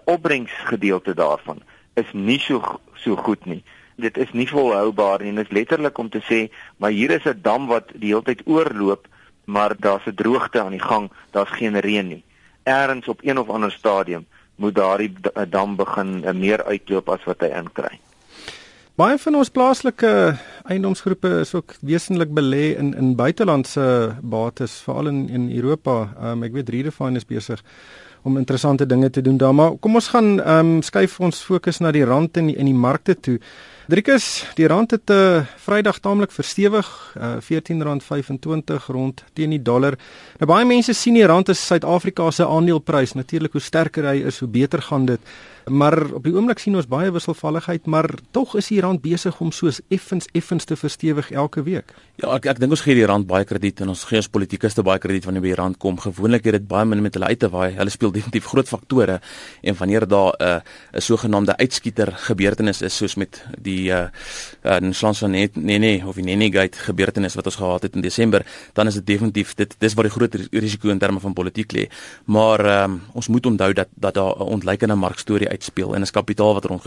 opbrengsgedeelte 0.06 1.14
daarvan 1.14 1.62
is 1.94 2.12
nie 2.14 2.40
so 2.40 2.80
so 2.94 3.16
goed 3.16 3.46
nie. 3.46 3.64
Dit 3.96 4.18
is 4.18 4.32
nie 4.32 4.48
volhoubaar 4.50 5.22
nie 5.22 5.30
en 5.30 5.36
dit 5.40 5.48
is 5.48 5.56
letterlik 5.56 5.98
om 5.98 6.10
te 6.10 6.22
sê 6.30 6.48
maar 6.78 6.92
hier 6.92 7.12
is 7.12 7.26
'n 7.26 7.42
dam 7.42 7.68
wat 7.68 7.92
die 7.94 8.14
hele 8.14 8.24
tyd 8.24 8.42
oorloop 8.46 9.08
maar 9.46 9.76
daar's 9.78 10.08
'n 10.08 10.16
droogte 10.16 10.62
aan 10.62 10.72
die 10.78 10.88
gang 10.92 11.12
daar's 11.32 11.52
geen 11.52 11.80
reën 11.80 12.08
nie. 12.08 12.24
Ergens 12.64 13.08
op 13.08 13.20
een 13.24 13.38
of 13.38 13.50
ander 13.50 13.72
stadium 13.72 14.26
moet 14.56 14.76
daardie 14.76 15.14
dam 15.50 15.76
begin 15.76 16.40
meer 16.40 16.64
uitloop 16.64 17.10
as 17.10 17.24
wat 17.24 17.40
hy 17.40 17.48
inkry. 17.48 18.00
Baie 18.96 19.18
van 19.20 19.36
ons 19.36 19.50
plaaslike 19.52 20.10
eiendomsgroepe 20.72 21.30
is 21.42 21.50
ook 21.54 21.74
wesentlik 21.84 22.30
belê 22.32 22.78
in 22.80 22.94
in 22.96 23.16
buitelandse 23.20 24.16
bates 24.22 24.78
veral 24.86 25.08
in 25.08 25.30
in 25.30 25.50
Europa. 25.52 26.16
Um, 26.24 26.44
ek 26.48 26.54
weet 26.56 26.70
Redefine 26.70 27.20
is 27.20 27.28
besig 27.28 27.60
om 28.26 28.38
interessante 28.42 28.86
dinge 28.90 29.10
te 29.10 29.22
doen 29.22 29.38
daar 29.38 29.54
maar 29.56 29.78
kom 29.80 29.96
ons 29.96 30.10
gaan 30.14 30.36
um, 30.42 30.76
skuif 30.82 31.20
ons 31.20 31.44
fokus 31.46 31.80
na 31.80 31.94
die 31.96 32.06
rand 32.06 32.38
en 32.42 32.52
die, 32.52 32.58
in 32.58 32.70
die 32.70 32.78
markte 32.78 33.16
toe 33.16 33.40
Driekus, 33.86 34.46
die 34.58 34.66
rand 34.66 34.92
het 34.92 35.10
'n 35.10 35.14
uh, 35.14 35.38
eh, 35.38 35.46
Vrydag 35.62 36.00
taamlik 36.00 36.32
verstewig, 36.32 37.14
uh, 37.22 37.38
R14.25 37.38 38.86
rond 38.88 39.24
teen 39.34 39.50
die 39.50 39.62
dollar. 39.62 39.94
Nou 40.40 40.50
baie 40.50 40.66
mense 40.66 40.94
sien 40.94 41.14
die 41.14 41.26
rand 41.26 41.50
as 41.50 41.66
Suid-Afrika 41.66 42.32
se 42.32 42.48
aandeleprys. 42.48 43.14
Natuurlik 43.14 43.52
hoe 43.52 43.62
sterker 43.62 44.04
hy 44.04 44.24
is, 44.26 44.40
hoe 44.40 44.50
beter 44.50 44.82
gaan 44.82 45.06
dit. 45.06 45.20
Maar 45.66 46.14
op 46.14 46.24
die 46.24 46.34
oomblik 46.36 46.60
sien 46.62 46.76
ons 46.78 46.86
baie 46.86 47.10
wisselvalligheid, 47.12 47.88
maar 47.90 48.06
tog 48.36 48.54
is 48.60 48.68
die 48.70 48.82
rand 48.84 49.02
besig 49.02 49.40
om 49.42 49.50
soos 49.52 49.80
effens 49.90 50.28
effens 50.38 50.66
te 50.70 50.76
verstewig 50.78 51.32
elke 51.32 51.64
week. 51.66 51.94
Ja, 52.22 52.36
ek 52.36 52.46
ek 52.52 52.60
dink 52.62 52.76
ons 52.76 52.84
gee 52.86 52.94
die 52.96 53.08
rand 53.10 53.26
baie 53.28 53.48
krediet 53.50 53.82
en 53.82 53.90
ons 53.92 54.04
gee 54.06 54.22
ons 54.22 54.30
politikus 54.30 54.78
te 54.78 54.84
baie 54.86 55.02
krediet 55.02 55.26
wanneer 55.26 55.42
by 55.42 55.50
die 55.50 55.58
rand 55.58 55.80
kom. 55.82 55.98
Gewoonlik 56.00 56.46
het 56.46 56.60
dit 56.60 56.68
baie 56.70 56.86
min 56.86 57.02
met 57.02 57.18
hulle 57.18 57.32
uit 57.34 57.42
te 57.42 57.50
waai. 57.50 57.74
Hulle 57.80 57.94
speel 57.94 58.14
definitief 58.14 58.46
groot 58.52 58.70
faktore 58.70 59.18
en 59.64 59.78
wanneer 59.80 60.06
daar 60.08 60.34
'n 60.38 60.46
uh, 60.46 60.60
'n 60.94 61.02
sogenaamde 61.02 61.58
uitskieter 61.58 62.14
gebeurtenis 62.14 62.82
is 62.82 62.96
soos 62.96 63.16
met 63.16 63.44
die 63.58 63.90
uh, 63.90 64.08
uh 64.64 64.78
in 64.82 64.94
Slans 64.94 65.20
van 65.20 65.32
net 65.32 65.56
nee 65.56 65.80
nee 65.80 66.06
of 66.06 66.16
die 66.16 66.24
Nene 66.24 66.52
Gate 66.52 66.78
gebeurtenis 66.78 67.36
wat 67.36 67.46
ons 67.46 67.56
gehad 67.56 67.82
het 67.82 67.96
in 67.96 68.02
Desember, 68.02 68.46
dan 68.74 68.88
is 68.88 68.94
dit 68.94 69.06
definitief 69.06 69.56
dit 69.56 69.76
dis 69.80 69.94
waar 69.94 70.04
die 70.04 70.14
groot 70.14 70.36
risiko 70.52 70.90
in 70.90 71.00
terme 71.00 71.20
van 71.20 71.34
politiek 71.34 71.74
lê. 71.74 71.90
Maar 72.26 72.84
um, 72.84 73.02
ons 73.14 73.28
moet 73.28 73.46
onthou 73.46 73.74
dat 73.74 73.88
dat 73.96 74.14
daar 74.14 74.36
'n 74.38 74.42
ontleikende 74.42 74.96
markstorie 74.96 75.55
uitspeel 75.56 75.96
en 75.96 76.06
is 76.06 76.14
kapitaal 76.16 76.54
wat 76.58 76.68
rond 76.70 76.84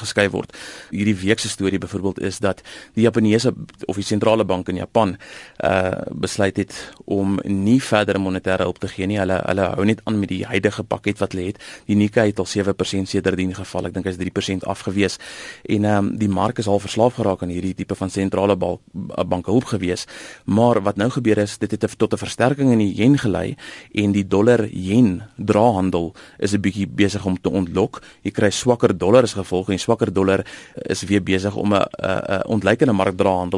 geskei 0.00 0.28
word. 0.32 0.54
Hierdie 0.92 1.16
week 1.24 1.40
se 1.40 1.48
storie 1.48 1.80
byvoorbeeld 1.80 2.20
is 2.20 2.38
dat 2.38 2.62
die 2.94 3.04
Japaneese 3.06 3.54
of 3.86 3.98
die 3.98 4.06
sentrale 4.06 4.44
bank 4.44 4.68
in 4.68 4.80
Japan 4.80 5.16
uh 5.64 5.88
besluit 6.20 6.56
het 6.56 6.74
om 7.04 7.38
nie 7.44 7.80
verder 7.82 8.18
monetêre 8.20 8.64
hulp 8.66 8.78
te 8.82 8.88
gee 8.88 9.06
nie. 9.06 9.18
Hulle 9.18 9.40
hulle 9.46 9.66
hou 9.74 9.84
net 9.88 10.00
aan 10.04 10.18
met 10.20 10.28
die 10.28 10.44
huidige 10.46 10.84
pakket 10.84 11.20
wat 11.22 11.34
hulle 11.34 11.50
het. 11.50 11.60
Die 11.88 11.96
Nikkei 11.96 12.30
het 12.30 12.38
al 12.38 12.48
7% 12.48 13.10
sedertdien 13.10 13.54
geval. 13.54 13.88
Ek 13.88 13.94
dink 13.96 14.08
hy's 14.08 14.18
3% 14.20 14.66
afgewees. 14.70 15.18
En 15.64 15.84
ehm 15.84 16.10
um, 16.10 16.12
die 16.20 16.28
mark 16.28 16.58
is 16.58 16.68
al 16.68 16.80
verslaaf 16.82 17.18
geraak 17.18 17.42
aan 17.42 17.52
hierdie 17.54 17.74
tipe 17.74 17.94
van 17.94 18.10
sentrale 18.10 18.56
bank 18.56 19.46
hulp 19.46 19.64
gewees. 19.72 20.06
Maar 20.44 20.82
wat 20.82 20.96
nou 20.96 21.10
gebeur 21.10 21.38
is 21.38 21.58
dit 21.58 21.70
het 21.70 21.88
tot 21.96 22.12
'n 22.12 22.16
versterking 22.16 22.72
in 22.72 22.78
die 22.78 22.94
yen 22.94 23.18
gelei 23.18 23.56
en 23.92 24.12
die 24.12 24.26
dollar 24.26 24.66
yen 24.68 25.22
drahandel 25.36 26.14
is 26.38 26.52
'n 26.52 26.60
bietjie 26.60 26.86
besig 26.86 27.24
om 27.24 27.40
te 27.40 27.50
ontlok. 27.70 28.02
Jy 28.22 28.32
kry 28.34 28.50
swakker 28.50 28.96
dollar 28.96 29.24
as 29.24 29.34
gevolg 29.38 29.70
en 29.70 29.78
swakker 29.78 30.12
dollar 30.12 30.44
is 30.74 31.04
weer 31.06 31.22
besig 31.22 31.54
om 31.56 31.74
'n 31.74 31.84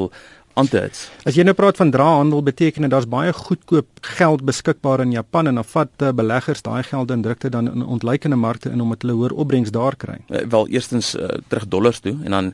'n 0.09 0.13
ontleikende 0.55 0.73
markdrahandel 0.73 0.93
Antits. 0.93 1.09
As 1.25 1.37
jy 1.37 1.45
nou 1.47 1.55
praat 1.57 1.77
van 1.77 1.91
drahandel 1.91 2.43
beteken 2.45 2.83
dit 2.83 2.91
daar's 2.91 3.09
baie 3.09 3.33
goedkoop 3.33 3.87
geld 4.19 4.43
beskikbaar 4.45 5.01
in 5.01 5.13
Japan 5.13 5.47
en 5.47 5.55
dan 5.55 5.65
vat 5.65 6.03
uh, 6.03 6.11
beleggers 6.13 6.63
daai 6.63 6.83
geld 6.83 7.11
en 7.11 7.23
druk 7.23 7.41
dit 7.41 7.53
dan 7.53 7.71
in 7.71 7.85
ontleikende 7.85 8.37
markte 8.37 8.71
in 8.71 8.81
om 8.81 8.91
dit 8.91 9.03
hulle 9.03 9.17
hoër 9.17 9.33
opbrengs 9.33 9.71
daar 9.73 9.97
kry. 9.97 10.19
Uh, 10.29 10.45
wel 10.53 10.69
eerstens 10.69 11.15
uh, 11.15 11.29
terug 11.49 11.69
dollars 11.69 12.01
toe 12.01 12.17
en 12.25 12.31
dan 12.31 12.51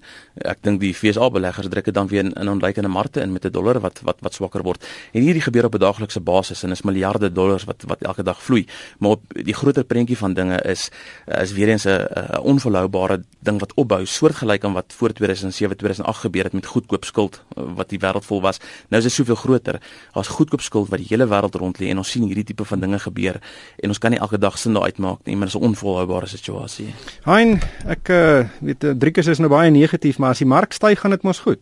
ek 0.47 0.63
dink 0.63 0.81
die 0.81 0.93
FSA 0.95 1.31
beleggers 1.31 1.69
druk 1.69 1.89
dit 1.91 1.95
dan 1.95 2.09
weer 2.09 2.25
in, 2.25 2.33
in 2.33 2.53
ontleikende 2.53 2.89
markte 2.93 3.21
in 3.21 3.33
met 3.33 3.45
'n 3.45 3.53
dollar 3.53 3.81
wat 3.81 4.01
wat 4.05 4.21
wat 4.21 4.35
swakker 4.35 4.63
word. 4.63 4.85
En 5.13 5.23
hierdie 5.23 5.43
gebeur 5.43 5.65
op 5.65 5.75
'n 5.75 5.83
daaglikse 5.83 6.21
basis 6.21 6.63
en 6.63 6.71
is 6.71 6.83
miljarde 6.83 7.33
dollars 7.33 7.65
wat 7.65 7.83
wat 7.87 8.03
elke 8.03 8.23
dag 8.23 8.43
vloei. 8.43 8.67
Maar 8.99 9.11
op 9.11 9.23
die 9.35 9.55
groter 9.55 9.85
prentjie 9.85 10.19
van 10.19 10.35
dinge 10.35 10.63
is 10.63 10.91
is 11.27 11.53
weer 11.53 11.69
eens 11.69 11.87
'n 11.87 12.39
onvolhoubare 12.43 13.23
ding 13.41 13.59
wat 13.59 13.75
opbou 13.75 14.07
soortgelyk 14.07 14.65
aan 14.65 14.73
wat 14.73 14.93
voor 14.93 15.13
2007 15.13 15.77
2008 15.77 16.21
gebeur 16.21 16.45
het 16.45 16.53
met 16.53 16.67
goedkoop 16.67 17.05
skuld 17.05 17.43
wat 17.55 17.88
die 17.91 18.01
wêreld 18.03 18.25
vol 18.25 18.43
was. 18.45 18.61
Nou 18.89 18.99
is 18.99 19.09
dit 19.09 19.13
soveel 19.13 19.37
groter. 19.37 19.81
Daar's 20.15 20.29
goedkoop 20.29 20.61
skuld 20.61 20.89
wat 20.89 20.99
die 20.99 21.09
hele 21.11 21.27
wêreld 21.27 21.55
rond 21.55 21.79
lê 21.79 21.91
en 21.93 21.99
ons 21.99 22.11
sien 22.11 22.27
hierdie 22.27 22.45
tipe 22.45 22.65
van 22.65 22.81
dinge 22.81 22.99
gebeur 22.99 23.41
en 23.83 23.89
ons 23.89 23.99
kan 23.99 24.11
nie 24.11 24.21
elke 24.21 24.39
dag 24.39 24.59
sin 24.59 24.75
daar 24.75 24.89
uitmaak 24.91 25.25
nie, 25.25 25.37
maar 25.37 25.49
dit 25.49 25.55
is 25.55 25.61
'n 25.61 25.65
onvolhoubare 25.65 26.27
situasie. 26.27 26.95
Hein, 27.25 27.61
ek 27.87 28.09
uh, 28.09 28.49
weet 28.61 28.85
eh, 28.85 28.95
Driekus 28.99 29.27
is 29.27 29.39
nou 29.39 29.49
baie 29.49 29.71
negatief, 29.71 30.19
maar 30.19 30.31
as 30.31 30.39
die 30.39 30.47
mark 30.47 30.73
styg 30.73 30.99
gaan 31.01 31.11
dit 31.11 31.23
mos 31.23 31.39
goed. 31.39 31.59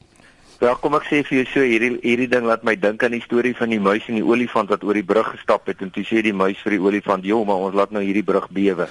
Ja, 0.57 0.71
kom 0.81 0.95
ek 0.97 1.05
sê 1.05 1.19
vir 1.21 1.43
jou 1.43 1.47
so 1.51 1.61
hierdie 1.61 1.99
hierdie 2.01 2.31
ding 2.33 2.47
laat 2.49 2.63
my 2.65 2.73
dink 2.81 3.03
aan 3.05 3.13
die 3.13 3.21
storie 3.21 3.53
van 3.59 3.69
die 3.69 3.81
muis 3.81 4.07
en 4.09 4.17
die 4.17 4.25
olifant 4.25 4.71
wat 4.73 4.85
oor 4.89 4.97
die 4.97 5.05
brug 5.05 5.29
gestap 5.35 5.67
het 5.69 5.83
en 5.85 5.91
toe 5.93 6.05
sê 6.09 6.23
die 6.25 6.33
muis 6.33 6.63
vir 6.65 6.79
die 6.79 6.81
olifant: 6.81 7.25
"Jo, 7.29 7.45
maar 7.45 7.61
ons 7.67 7.77
laat 7.77 7.93
nou 7.93 8.01
hierdie 8.01 8.25
brug 8.25 8.49
bewe." 8.49 8.89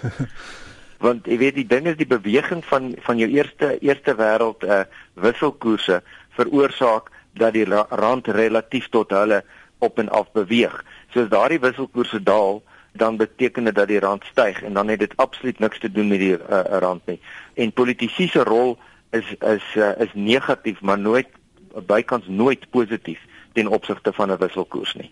Want 1.05 1.25
jy 1.25 1.37
weet 1.41 1.55
die 1.57 1.67
ding 1.67 1.87
is 1.89 1.97
die 1.97 2.05
beweging 2.05 2.61
van 2.69 2.93
van 3.07 3.17
jou 3.17 3.29
eerste 3.33 3.79
eerste 3.81 4.13
wêreld 4.13 4.61
uh 4.63 4.83
wisselkoerse 5.25 6.03
veroorsaak 6.37 7.09
dat 7.37 7.53
die 7.53 7.65
rand 7.89 8.27
relatief 8.27 8.89
tot 8.89 9.11
hulle 9.11 9.43
op 9.79 9.99
en 9.99 10.09
af 10.09 10.31
beweeg. 10.31 10.83
So 11.13 11.21
as 11.21 11.29
daardie 11.29 11.59
wisselkoerse 11.59 12.23
daal, 12.23 12.63
dan 12.95 13.17
beteken 13.17 13.63
dit 13.63 13.75
dat 13.75 13.87
die 13.87 13.99
rand 13.99 14.23
styg 14.23 14.61
en 14.63 14.73
dan 14.73 14.87
het 14.87 14.99
dit 14.99 15.13
absoluut 15.15 15.59
niks 15.59 15.79
te 15.79 15.91
doen 15.91 16.07
met 16.07 16.19
die 16.19 16.37
uh, 16.37 16.63
rand 16.79 17.05
nie. 17.05 17.19
En 17.53 17.73
politisie 17.73 18.29
se 18.29 18.43
rol 18.43 18.77
is 19.11 19.35
is 19.39 19.65
uh, 19.75 19.91
is 19.99 20.11
negatief, 20.13 20.81
maar 20.81 20.99
nooit 20.99 21.27
bykans 21.85 22.27
nooit 22.27 22.69
positief 22.69 23.19
ten 23.53 23.67
opsigte 23.67 24.13
van 24.13 24.31
'n 24.31 24.37
wisselkoers 24.37 24.93
nie. 24.93 25.11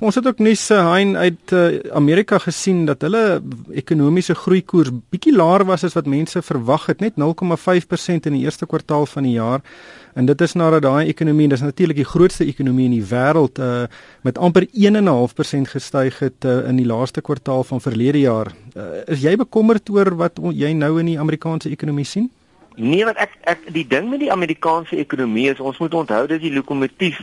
Ons 0.00 0.14
het 0.14 0.26
ook 0.26 0.38
nuus 0.38 0.68
hein 0.68 1.16
uit 1.16 1.52
Amerika 1.92 2.38
gesien 2.38 2.84
dat 2.86 3.00
hulle 3.00 3.42
ekonomiese 3.72 4.34
groeikoers 4.34 4.90
bietjie 5.10 5.36
laer 5.36 5.64
was 5.64 5.84
as 5.84 5.92
wat 5.92 6.06
mense 6.06 6.42
verwag 6.42 6.86
het, 6.86 7.00
net 7.00 7.12
0,5% 7.16 8.28
in 8.28 8.36
die 8.36 8.44
eerste 8.44 8.66
kwartaal 8.66 9.06
van 9.06 9.22
die 9.22 9.32
jaar. 9.32 9.60
En 10.14 10.26
dit 10.26 10.40
is 10.40 10.52
nadat 10.52 10.82
daai 10.82 11.08
ekonomie, 11.08 11.48
dis 11.48 11.60
natuurlik 11.60 11.96
die 11.96 12.08
grootste 12.08 12.44
ekonomie 12.44 12.84
in 12.84 12.96
die 12.96 13.04
wêreld, 13.04 13.58
uh, 13.58 13.86
met 14.22 14.38
amper 14.38 14.66
1.5% 14.72 15.72
gestyg 15.74 16.18
het 16.18 16.44
uh, 16.44 16.68
in 16.68 16.76
die 16.76 16.86
laaste 16.86 17.20
kwartaal 17.20 17.64
van 17.64 17.80
verlede 17.80 18.20
jaar. 18.20 18.52
Uh, 18.76 19.04
is 19.06 19.22
jy 19.22 19.36
bekommerd 19.36 19.88
oor 19.90 20.14
wat 20.16 20.40
jy 20.52 20.72
nou 20.72 20.98
in 21.00 21.06
die 21.06 21.18
Amerikaanse 21.20 21.70
ekonomie 21.70 22.06
sien? 22.06 22.30
Nee, 22.78 23.04
want 23.04 23.18
ek 23.18 23.34
ek 23.50 23.64
die 23.74 23.86
ding 23.86 24.06
met 24.10 24.20
die 24.22 24.32
Amerikaanse 24.32 24.96
ekonomie 24.96 25.48
is 25.50 25.60
ons 25.60 25.78
moet 25.82 25.94
onthou 25.94 26.26
dat 26.30 26.40
die 26.40 26.54
lokomotief 26.54 27.18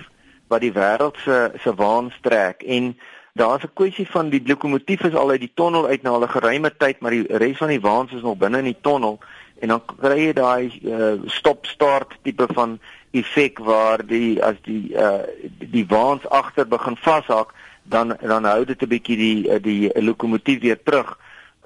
wat 0.52 0.62
die 0.62 0.74
wêreld 0.76 1.16
se 1.24 1.52
se 1.64 1.72
waans 1.80 2.16
trek 2.22 2.64
en 2.68 2.92
daar's 3.40 3.64
'n 3.64 3.74
kwessie 3.74 4.08
van 4.08 4.30
die 4.30 4.44
lokomotief 4.46 5.04
is 5.04 5.16
al 5.16 5.30
uit 5.30 5.40
die 5.40 5.52
tonnel 5.54 5.88
uit 5.88 6.04
na 6.04 6.18
'n 6.18 6.28
geruime 6.28 6.72
tyd 6.78 7.00
maar 7.00 7.12
die 7.12 7.26
res 7.28 7.58
van 7.58 7.68
die 7.68 7.80
waans 7.80 8.12
is 8.12 8.22
nog 8.22 8.38
binne 8.38 8.58
in 8.58 8.72
die 8.72 8.82
tonnel 8.82 9.20
en 9.60 9.68
dan 9.68 9.82
kry 9.86 10.18
jy 10.20 10.34
daai 10.34 10.80
uh, 10.84 11.16
stop 11.26 11.66
start 11.66 12.18
tipe 12.24 12.48
van 12.54 12.80
effek 13.12 13.60
waar 13.60 14.04
die 14.06 14.44
as 14.44 14.58
die 14.68 14.92
uh, 14.94 15.24
die 15.60 15.86
waans 15.88 16.28
agter 16.30 16.68
begin 16.68 16.98
vashak 17.00 17.54
dan 17.84 18.18
dan 18.22 18.44
hou 18.44 18.66
dit 18.66 18.82
'n 18.82 18.92
bietjie 18.92 19.18
die 19.18 19.40
uh, 19.48 19.62
die 19.62 20.02
lokomotief 20.02 20.62
weer 20.62 20.80
terug. 20.84 21.18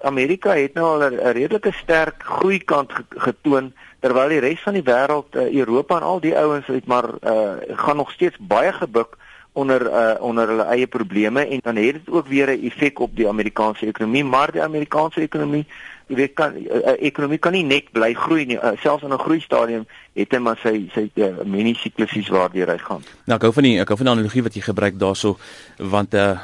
Amerika 0.02 0.56
het 0.56 0.74
nou 0.74 0.86
al 0.86 1.12
'n 1.12 1.34
redelike 1.34 1.72
sterk 1.72 2.24
groeikant 2.24 2.92
getoon 3.10 3.74
terwyl 4.00 4.30
die 4.30 4.40
res 4.40 4.62
van 4.62 4.74
die 4.74 4.84
wêreld 4.84 5.36
Europa 5.36 5.98
en 5.98 6.04
al 6.04 6.20
die 6.20 6.38
ouens 6.38 6.68
het 6.68 6.86
maar 6.86 7.10
uh, 7.24 7.58
gaan 7.76 7.98
nog 7.98 8.12
steeds 8.12 8.38
baie 8.40 8.72
gebuk 8.74 9.18
onder 9.54 9.82
uh, 9.82 10.22
onder 10.22 10.48
hulle 10.48 10.64
eie 10.64 10.88
probleme 10.88 11.48
en 11.48 11.60
dan 11.64 11.76
het 11.76 11.94
dit 11.94 12.10
ook 12.10 12.28
weer 12.28 12.48
'n 12.48 12.66
effek 12.66 13.00
op 13.00 13.16
die 13.16 13.28
Amerikaanse 13.28 13.86
ekonomie 13.86 14.24
maar 14.24 14.52
die 14.52 14.64
Amerikaanse 14.64 15.22
ekonomie 15.22 15.66
jy 16.10 16.16
weet 16.18 16.34
kan 16.34 16.54
'n 16.54 16.66
uh, 16.66 16.96
ekonomie 17.06 17.38
kan 17.38 17.54
nie 17.54 17.64
net 17.64 17.92
bly 17.94 18.14
groei 18.14 18.46
nie. 18.46 18.58
Uh, 18.58 18.74
selfs 18.82 19.04
in 19.04 19.14
'n 19.14 19.20
groei 19.20 19.40
stadium 19.40 19.86
het 20.14 20.32
hy 20.32 20.40
maar 20.42 20.58
sy 20.58 20.90
sy 20.94 21.10
uh, 21.16 21.44
mini 21.46 21.74
siklusies 21.74 22.30
waardeur 22.34 22.68
hy 22.68 22.78
gaan. 22.78 23.04
Nou 23.26 23.38
ek 23.38 23.46
hou 23.46 23.54
van 23.54 23.64
die 23.64 23.80
ek 23.80 23.88
hou 23.88 23.98
van 23.98 24.06
die 24.06 24.16
analogie 24.16 24.44
wat 24.44 24.56
jy 24.56 24.62
gebruik 24.62 24.98
daarso 25.00 25.38
want 25.78 26.14
uh, 26.14 26.40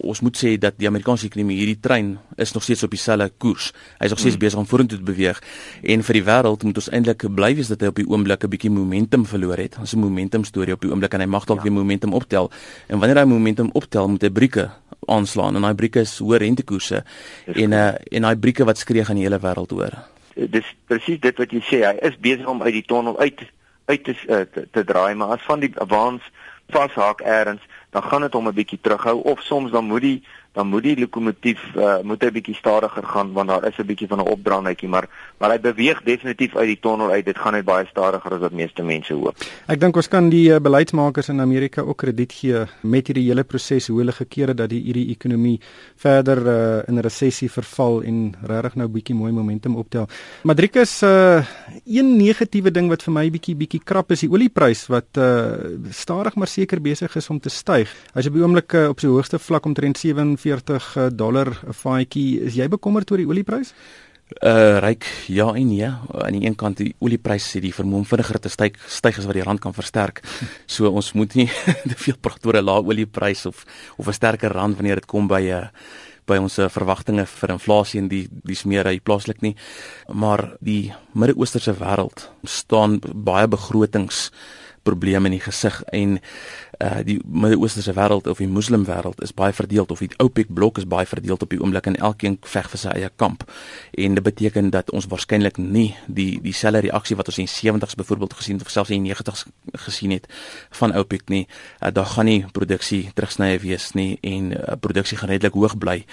ons 0.00 0.20
moet 0.20 0.36
sê 0.38 0.56
dat 0.58 0.78
die 0.78 0.86
Amerikaanse 0.86 1.26
ekonomie 1.26 1.58
hierdie 1.58 1.80
trein 1.80 2.18
is 2.36 2.52
nog 2.54 2.62
steeds 2.62 2.82
op 2.82 2.90
dieselfde 2.90 3.30
koers. 3.38 3.72
Hy 3.98 4.06
is 4.06 4.10
nog 4.10 4.18
steeds 4.18 4.38
hmm. 4.38 4.44
besig 4.46 4.58
om 4.58 4.66
vorentoe 4.66 4.98
te 4.98 5.04
beweeg. 5.04 5.42
En 5.82 6.02
vir 6.02 6.14
die 6.14 6.24
wêreld 6.24 6.62
moet 6.62 6.76
ons 6.76 6.90
eintlik 6.90 7.26
bly 7.34 7.54
wees 7.58 7.68
dat 7.68 7.82
hy 7.82 7.88
op 7.88 7.98
die 7.98 8.06
oomblik 8.08 8.44
'n 8.44 8.48
bietjie 8.48 8.70
momentum 8.70 9.26
verloor 9.26 9.58
het. 9.58 9.78
Ons 9.78 9.94
'n 9.94 9.98
momentum 9.98 10.44
storie 10.44 10.74
op 10.74 10.80
die 10.80 10.90
oomblik 10.90 11.14
en 11.14 11.20
hy 11.20 11.26
mag 11.26 11.44
dalk 11.44 11.58
ja. 11.58 11.64
weer 11.64 11.72
momentum 11.72 12.14
optel. 12.14 12.50
En 12.86 12.98
wanneer 12.98 13.18
hy 13.18 13.24
momentum 13.24 13.70
optel 13.72 14.08
moet 14.08 14.22
hy 14.22 14.30
brieke 14.30 14.70
aanslaan. 15.08 15.54
En 15.54 15.64
daai 15.64 15.74
brieke 15.74 16.02
is 16.04 16.18
hoë 16.22 16.40
rentekoerse. 16.42 17.02
En 17.54 17.72
uh, 17.72 17.86
en 18.12 18.26
daai 18.26 18.36
brieke 18.36 18.66
wat 18.68 18.78
skree 18.78 19.04
gaan 19.08 19.20
die 19.20 19.24
hele 19.24 19.40
wêreld 19.40 19.72
hoor. 19.72 19.96
Dis 20.34 20.68
presies 20.86 21.20
dit 21.24 21.40
wat 21.40 21.54
jy 21.54 21.62
sê, 21.66 21.80
hy 21.86 21.96
is 22.06 22.18
besig 22.20 22.46
om 22.46 22.62
uit 22.62 22.76
die 22.80 22.86
tonnel 22.86 23.18
uit 23.18 23.46
uit 23.88 24.04
te, 24.04 24.12
uh, 24.28 24.44
te 24.52 24.66
te 24.70 24.84
draai, 24.84 25.14
maar 25.16 25.38
as 25.38 25.44
van 25.48 25.62
die 25.64 25.72
waans 25.88 26.24
vashaak 26.68 27.22
eers, 27.24 27.62
dan 27.96 28.04
gaan 28.04 28.26
dit 28.26 28.34
hom 28.36 28.48
'n 28.48 28.54
bietjie 28.54 28.78
terughou 28.82 29.22
of 29.24 29.40
soms 29.40 29.72
dan 29.72 29.88
moet 29.88 30.04
die 30.04 30.18
dan 30.58 30.66
moet 30.66 30.82
die 30.82 30.96
lokomotief 30.98 31.60
uh, 31.76 32.00
moet 32.02 32.24
'n 32.24 32.34
bietjie 32.34 32.56
stadiger 32.58 33.04
gaan 33.12 33.32
want 33.32 33.48
daar 33.48 33.64
is 33.68 33.78
'n 33.78 33.86
bietjie 33.86 34.08
van 34.10 34.18
'n 34.18 34.30
opdraandjie 34.34 34.88
maar 34.88 35.06
maar 35.38 35.50
hy 35.54 35.60
beweeg 35.60 36.02
definitief 36.02 36.56
uit 36.56 36.66
die 36.66 36.80
tonnel 36.80 37.10
uit 37.10 37.24
dit 37.24 37.38
gaan 37.38 37.54
net 37.54 37.64
baie 37.64 37.86
stadiger 37.86 38.34
as 38.34 38.40
wat 38.40 38.52
meeste 38.52 38.82
mense 38.82 39.14
hoop. 39.14 39.36
Ek 39.66 39.80
dink 39.80 39.96
ons 39.96 40.08
kan 40.08 40.30
die 40.30 40.50
uh, 40.50 40.58
beleidsmakers 40.58 41.28
in 41.28 41.40
Amerika 41.40 41.82
ook 41.82 41.96
krediet 42.02 42.32
gee 42.32 42.64
met 42.82 43.06
hierdie 43.06 43.28
hele 43.28 43.44
proses 43.44 43.86
hoe 43.86 43.98
hulle 43.98 44.12
gekeer 44.12 44.48
het 44.48 44.56
dat 44.56 44.70
die 44.70 44.82
hierdie 44.82 45.10
ekonomie 45.14 45.60
verder 45.96 46.38
uh, 46.46 46.88
in 46.88 46.98
'n 46.98 47.06
resessie 47.06 47.50
verval 47.50 48.02
en 48.02 48.34
regtig 48.42 48.74
nou 48.74 48.88
bietjie 48.88 49.14
mooi 49.14 49.32
momentum 49.32 49.76
optel. 49.76 50.08
Madrikus 50.42 51.02
uh, 51.02 51.44
een 51.86 52.16
negatiewe 52.16 52.70
ding 52.70 52.88
wat 52.88 53.02
vir 53.02 53.12
my 53.12 53.30
bietjie 53.30 53.54
bietjie 53.54 53.80
krap 53.84 54.10
is 54.10 54.20
die 54.20 54.30
olieprys 54.30 54.86
wat 54.88 55.16
uh, 55.18 55.54
stadig 55.90 56.34
maar 56.34 56.48
seker 56.48 56.80
besig 56.80 57.16
is 57.16 57.30
om 57.30 57.40
te 57.40 57.48
styg. 57.50 57.94
Hy's 58.14 58.26
op 58.26 58.34
die 58.34 58.42
oomblik 58.42 58.72
uh, 58.74 58.88
op 58.88 59.00
sy 59.00 59.06
hoogste 59.06 59.38
vlak 59.38 59.66
omtrent 59.66 59.98
40 60.48 60.96
eh, 60.96 61.08
dollar 61.12 61.48
'n 61.66 61.72
vaatjie. 61.72 62.40
Is 62.48 62.54
jy 62.54 62.68
bekommerd 62.68 63.10
oor 63.10 63.20
die 63.20 63.28
olieprys? 63.28 63.74
Uh 64.44 64.76
ryk 64.84 65.06
ja 65.26 65.54
en 65.56 65.68
nee. 65.68 65.88
Aan 65.88 66.36
die 66.36 66.44
een 66.44 66.54
kant 66.54 66.76
die 66.76 66.94
oliepryse 67.00 67.48
sê 67.48 67.60
die 67.64 67.72
vermoë 67.72 68.02
om 68.02 68.04
vinniger 68.04 68.38
te 68.38 68.48
styg 68.52 68.76
styg 68.86 69.18
as 69.18 69.24
wat 69.24 69.34
die 69.34 69.44
rand 69.44 69.60
kan 69.60 69.74
versterk. 69.74 70.20
So 70.74 70.90
ons 70.90 71.12
moet 71.12 71.34
nie 71.34 71.48
te 71.90 71.96
veel 71.96 72.18
praat 72.20 72.46
oor 72.46 72.60
'n 72.60 72.64
lae 72.64 72.84
olieprys 72.84 73.46
of 73.46 73.64
of 73.96 74.08
'n 74.08 74.12
sterker 74.12 74.52
rand 74.52 74.76
wanneer 74.76 75.00
dit 75.00 75.06
kom 75.06 75.28
by 75.28 75.40
'n 75.40 75.64
uh, 75.64 75.68
by 76.26 76.36
ons 76.36 76.54
verwagtinge 76.54 77.24
vir 77.24 77.50
inflasie 77.50 78.00
en 78.00 78.08
die 78.08 78.28
die 78.44 78.56
smeer 78.56 78.84
hy 78.84 79.00
plaaslik 79.00 79.40
nie. 79.40 79.56
Maar 80.12 80.58
die 80.60 80.92
Midde-Oosterse 81.14 81.72
wêreld 81.80 82.28
staan 82.44 83.00
baie 83.00 83.48
begrotings 83.48 84.30
probleme 84.88 85.30
in 85.30 85.36
die 85.38 85.44
gesig 85.44 85.82
en 85.92 86.18
uh 86.78 87.00
die 87.02 87.18
Midde-Oosterse 87.26 87.92
wêreld 87.96 88.28
of 88.30 88.38
die 88.38 88.48
Moslem 88.48 88.84
wêreld 88.86 89.18
is 89.22 89.34
baie 89.34 89.52
verdeeld 89.52 89.90
of 89.90 89.98
die 89.98 90.10
OPEC 90.22 90.52
blok 90.54 90.78
is 90.78 90.86
baie 90.86 91.06
verdeeld 91.06 91.42
op 91.42 91.50
die 91.50 91.58
oomblik 91.60 91.88
en 91.90 91.96
elkeen 91.96 92.36
veg 92.46 92.68
vir 92.70 92.80
sy 92.80 92.92
eie 92.94 93.10
kamp. 93.16 93.42
En 93.98 94.14
dit 94.14 94.24
beteken 94.24 94.70
dat 94.70 94.92
ons 94.94 95.08
waarskynlik 95.10 95.58
nie 95.58 95.88
die 96.06 96.38
dieselfde 96.42 96.84
reaksie 96.86 97.16
wat 97.18 97.32
ons 97.32 97.40
in 97.42 97.50
70s 97.50 97.98
byvoorbeeld 97.98 98.36
gesien 98.38 98.58
het 98.58 98.66
of 98.66 98.70
selfs 98.70 98.94
in 98.94 99.06
90s 99.08 99.44
gesien 99.88 100.14
het 100.14 100.28
van 100.78 100.94
OPEC 100.94 101.28
nie. 101.34 101.46
Uh, 101.80 101.90
daar 101.92 102.06
gaan 102.06 102.30
nie 102.30 102.44
produksie 102.52 103.10
terugsnye 103.14 103.58
wees 103.58 103.90
nie 103.98 104.18
en 104.22 104.52
uh, 104.52 104.78
produksie 104.80 105.18
gaan 105.18 105.32
redelik 105.34 105.58
hoog 105.58 105.78
bly. 105.78 106.04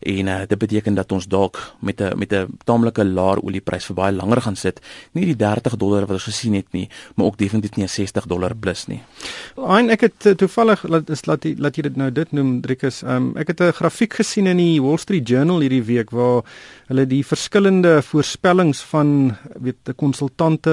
En 0.00 0.26
uh, 0.26 0.38
dit 0.48 0.58
beteken 0.58 0.94
dat 1.00 1.12
ons 1.12 1.28
dalk 1.28 1.60
met 1.80 2.00
'n 2.00 2.18
met 2.18 2.32
'n 2.32 2.58
taamlike 2.64 3.04
laer 3.04 3.40
olieprys 3.40 3.84
vir 3.84 3.96
baie 3.96 4.12
langer 4.12 4.42
gaan 4.42 4.56
sit. 4.56 4.80
Nie 5.12 5.24
die 5.24 5.36
30 5.36 5.76
dollar 5.76 6.00
wat 6.00 6.20
ons 6.20 6.28
gesien 6.28 6.54
het 6.54 6.72
nie, 6.72 6.88
maar 7.14 7.26
ook 7.26 7.38
definitief 7.38 7.76
nie 7.76 7.88
60 7.88 8.19
dollar 8.26 8.54
plus 8.54 8.86
nie. 8.86 9.02
Ein 9.56 9.90
ek 9.90 10.00
het 10.00 10.26
uh, 10.26 10.34
toevallig 10.34 10.82
laat 10.88 11.10
is 11.10 11.26
laat 11.26 11.44
laat 11.58 11.76
jy 11.76 11.82
dit 11.82 11.96
nou 11.96 12.10
dit 12.10 12.32
noem 12.32 12.60
Driekus. 12.60 13.02
Um, 13.02 13.36
ek 13.36 13.48
het 13.48 13.60
'n 13.60 13.72
grafiek 13.72 14.14
gesien 14.14 14.46
in 14.46 14.56
die 14.56 14.82
Wall 14.82 14.98
Street 14.98 15.28
Journal 15.28 15.60
hierdie 15.60 15.84
week 15.84 16.10
waar 16.10 16.42
hulle 16.90 17.06
die 17.06 17.22
verskillende 17.22 18.00
voorspellings 18.02 18.80
van 18.90 19.36
weet 19.62 19.78
die 19.86 19.94
konsultante 19.94 20.72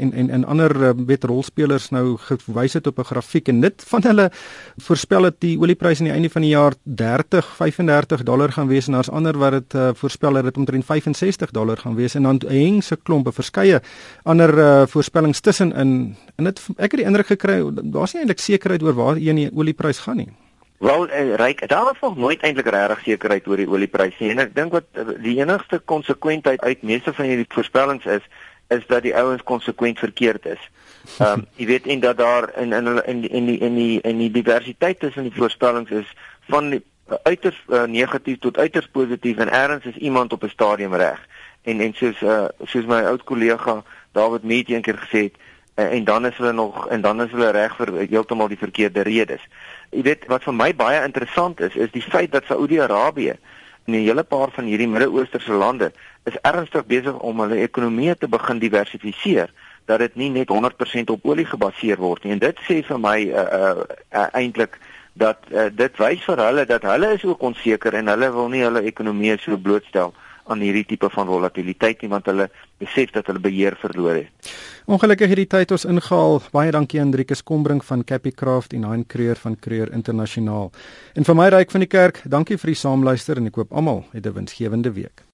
en 0.00 0.12
en 0.12 0.30
en 0.30 0.44
ander 0.44 0.72
eh, 0.90 0.92
weet 1.08 1.24
rolspelers 1.24 1.88
nou 1.94 2.16
gewys 2.20 2.76
het 2.76 2.86
op 2.86 2.98
'n 2.98 3.08
grafiek 3.12 3.48
en 3.48 3.60
dit 3.60 3.84
van 3.88 4.02
hulle 4.02 4.30
voorspel 4.76 5.22
dat 5.22 5.40
die 5.40 5.58
oliepryse 5.58 6.00
aan 6.00 6.10
die 6.10 6.14
einde 6.14 6.30
van 6.30 6.42
die 6.42 6.50
jaar 6.50 6.74
30 6.82 7.46
35 7.56 8.22
dollar 8.22 8.52
gaan 8.52 8.68
wees 8.68 8.86
en 8.86 8.92
daar's 8.92 9.08
ander 9.08 9.38
wat 9.38 9.52
dit 9.52 9.74
uh, 9.74 9.90
voorspel 9.94 10.32
dat 10.32 10.44
dit 10.44 10.56
omtrent 10.56 10.84
65 10.84 11.50
dollar 11.50 11.76
gaan 11.76 11.94
wees 11.94 12.14
en 12.14 12.22
dan 12.22 12.40
heng 12.48 12.82
se 12.82 12.96
klompe 12.96 13.32
verskeie 13.32 13.80
ander 14.22 14.58
uh, 14.58 14.86
voorspellings 14.86 15.40
tussenin 15.40 16.16
en 16.36 16.44
dit 16.44 16.60
ek 16.84 16.94
het 16.94 17.00
die 17.00 17.08
indruk 17.08 17.32
gekry 17.32 17.58
daar's 17.82 18.14
nie 18.14 18.24
eintlik 18.24 18.42
sekerheid 18.42 18.82
oor 18.82 18.96
waar 18.98 19.20
een 19.20 19.40
die 19.40 19.50
oliepryse 19.52 20.04
gaan 20.04 20.20
nie. 20.22 20.32
Wel, 20.84 21.08
uh, 21.08 21.34
ryk, 21.40 21.68
daar 21.68 21.84
was 21.84 22.00
nog 22.00 22.16
nooit 22.16 22.42
eintlik 22.42 22.66
regtig 22.66 23.00
sekerheid 23.02 23.46
oor 23.46 23.56
die 23.56 23.68
oliepryse 23.68 24.20
nie. 24.20 24.32
En 24.34 24.42
ek 24.44 24.54
dink 24.56 24.74
wat 24.74 24.88
uh, 25.00 25.14
die 25.22 25.38
enigste 25.38 25.78
konsekwentheid 25.78 26.60
uit 26.60 26.82
meeste 26.82 27.14
van 27.14 27.30
hierdie 27.30 27.48
voorspellings 27.48 28.04
is, 28.04 28.26
is 28.68 28.84
dat 28.90 29.04
die 29.06 29.14
ouens 29.16 29.42
konsekwent 29.42 29.98
verkeerd 29.98 30.46
is. 30.46 30.60
Ehm 31.20 31.44
um, 31.44 31.46
jy 31.60 31.66
weet 31.68 31.86
en 31.86 32.00
dat 32.00 32.18
daar 32.18 32.50
in 32.60 32.72
in 32.72 32.88
in 33.04 33.22
in 33.28 33.46
die 33.46 33.58
in 33.58 33.74
die 33.74 34.00
in 34.00 34.18
die 34.18 34.30
diversiteit 34.30 35.00
tussen 35.00 35.28
die 35.28 35.36
voorspellings 35.36 35.90
is 35.90 36.12
van 36.48 36.70
die, 36.70 36.82
uh, 37.08 37.16
uiters 37.22 37.58
uh, 37.68 37.84
negatief 37.84 38.38
tot 38.38 38.58
uiters 38.58 38.88
positief 38.92 39.36
en 39.38 39.52
ergens 39.52 39.84
is 39.84 39.96
iemand 39.96 40.32
op 40.32 40.44
'n 40.44 40.48
stadium 40.48 40.94
reg. 40.94 41.20
En 41.62 41.80
en 41.80 41.94
soos 41.94 42.20
uh, 42.22 42.44
soos 42.64 42.84
my 42.84 43.02
oud 43.04 43.24
kollega 43.24 43.82
David 44.12 44.42
Meet 44.42 44.68
eendag 44.68 45.00
gesê 45.08 45.22
het 45.28 45.36
en 45.74 46.04
dan 46.04 46.26
is 46.26 46.36
hulle 46.36 46.52
nog 46.52 46.86
en 46.88 47.00
dan 47.00 47.22
is 47.22 47.30
hulle 47.30 47.50
reg 47.50 47.76
vir 47.76 47.92
heeltemal 48.06 48.48
die 48.48 48.58
verkeerde 48.58 49.02
redes. 49.02 49.42
Jy 49.90 50.02
weet 50.02 50.26
wat 50.30 50.46
vir 50.46 50.54
my 50.54 50.70
baie 50.74 51.02
interessant 51.02 51.60
is 51.60 51.74
is 51.74 51.90
die 51.90 52.02
feit 52.02 52.32
dat 52.32 52.46
Saudi-Arabië 52.46 53.34
en 53.84 53.92
'n 53.92 54.06
hele 54.06 54.22
paar 54.22 54.50
van 54.50 54.64
hierdie 54.64 54.88
Midde-Oosterse 54.88 55.52
lande 55.52 55.92
is 56.24 56.40
ernstig 56.40 56.86
besig 56.86 57.18
om 57.18 57.40
hulle 57.40 57.60
ekonomie 57.60 58.16
te 58.18 58.28
begin 58.28 58.58
diversifiseer 58.58 59.50
dat 59.84 59.98
dit 59.98 60.14
nie 60.14 60.30
net 60.30 60.48
100% 60.48 61.10
op 61.10 61.24
olie 61.24 61.44
gebaseer 61.44 61.96
word 61.96 62.24
nie 62.24 62.32
en 62.32 62.38
dit 62.38 62.60
sê 62.68 62.80
vir 62.82 63.00
my 63.00 63.18
uh, 63.28 63.46
uh, 63.58 63.82
uh, 64.12 64.28
eintlik 64.32 64.78
dat 65.12 65.38
uh, 65.52 65.66
dit 65.72 65.96
wys 66.00 66.24
vir 66.24 66.40
hulle 66.46 66.64
dat 66.66 66.82
hulle 66.82 67.12
is 67.14 67.24
ook 67.24 67.42
onseker 67.42 67.94
en 67.94 68.08
hulle 68.08 68.30
wil 68.32 68.48
nie 68.48 68.62
hulle 68.64 68.82
ekonomie 68.82 69.36
so 69.38 69.56
blootstel 69.56 70.14
aan 70.46 70.60
hierdie 70.60 70.84
tipe 70.84 71.08
van 71.10 71.26
volatiliteit 71.26 72.02
nie 72.02 72.10
want 72.12 72.28
hulle 72.30 72.48
besef 72.82 73.12
dat 73.16 73.26
hulle 73.30 73.40
beheer 73.40 73.76
verloor 73.80 74.20
het. 74.20 74.52
Ongelukkig 74.84 75.32
hierdie 75.32 75.48
tyd 75.48 75.72
ons 75.72 75.86
ingehaal. 75.88 76.42
Baie 76.52 76.72
dankie 76.74 77.00
Hendrikus 77.00 77.42
Kombrink 77.42 77.84
van 77.88 78.04
Capicraft 78.04 78.76
en 78.76 78.84
Hein 78.84 79.06
Creer 79.08 79.40
van 79.40 79.56
Creer 79.56 79.92
Internasionaal. 79.92 80.72
En 81.14 81.24
vir 81.24 81.38
my 81.40 81.48
ryk 81.48 81.72
van 81.72 81.86
die 81.86 81.90
kerk, 81.90 82.20
dankie 82.28 82.60
vir 82.60 82.74
die 82.74 82.80
saamluister 82.82 83.40
en 83.40 83.48
ek 83.48 83.62
hoop 83.62 83.72
almal 83.72 84.04
'n 84.12 84.34
winsgewende 84.34 84.92
week. 84.92 85.24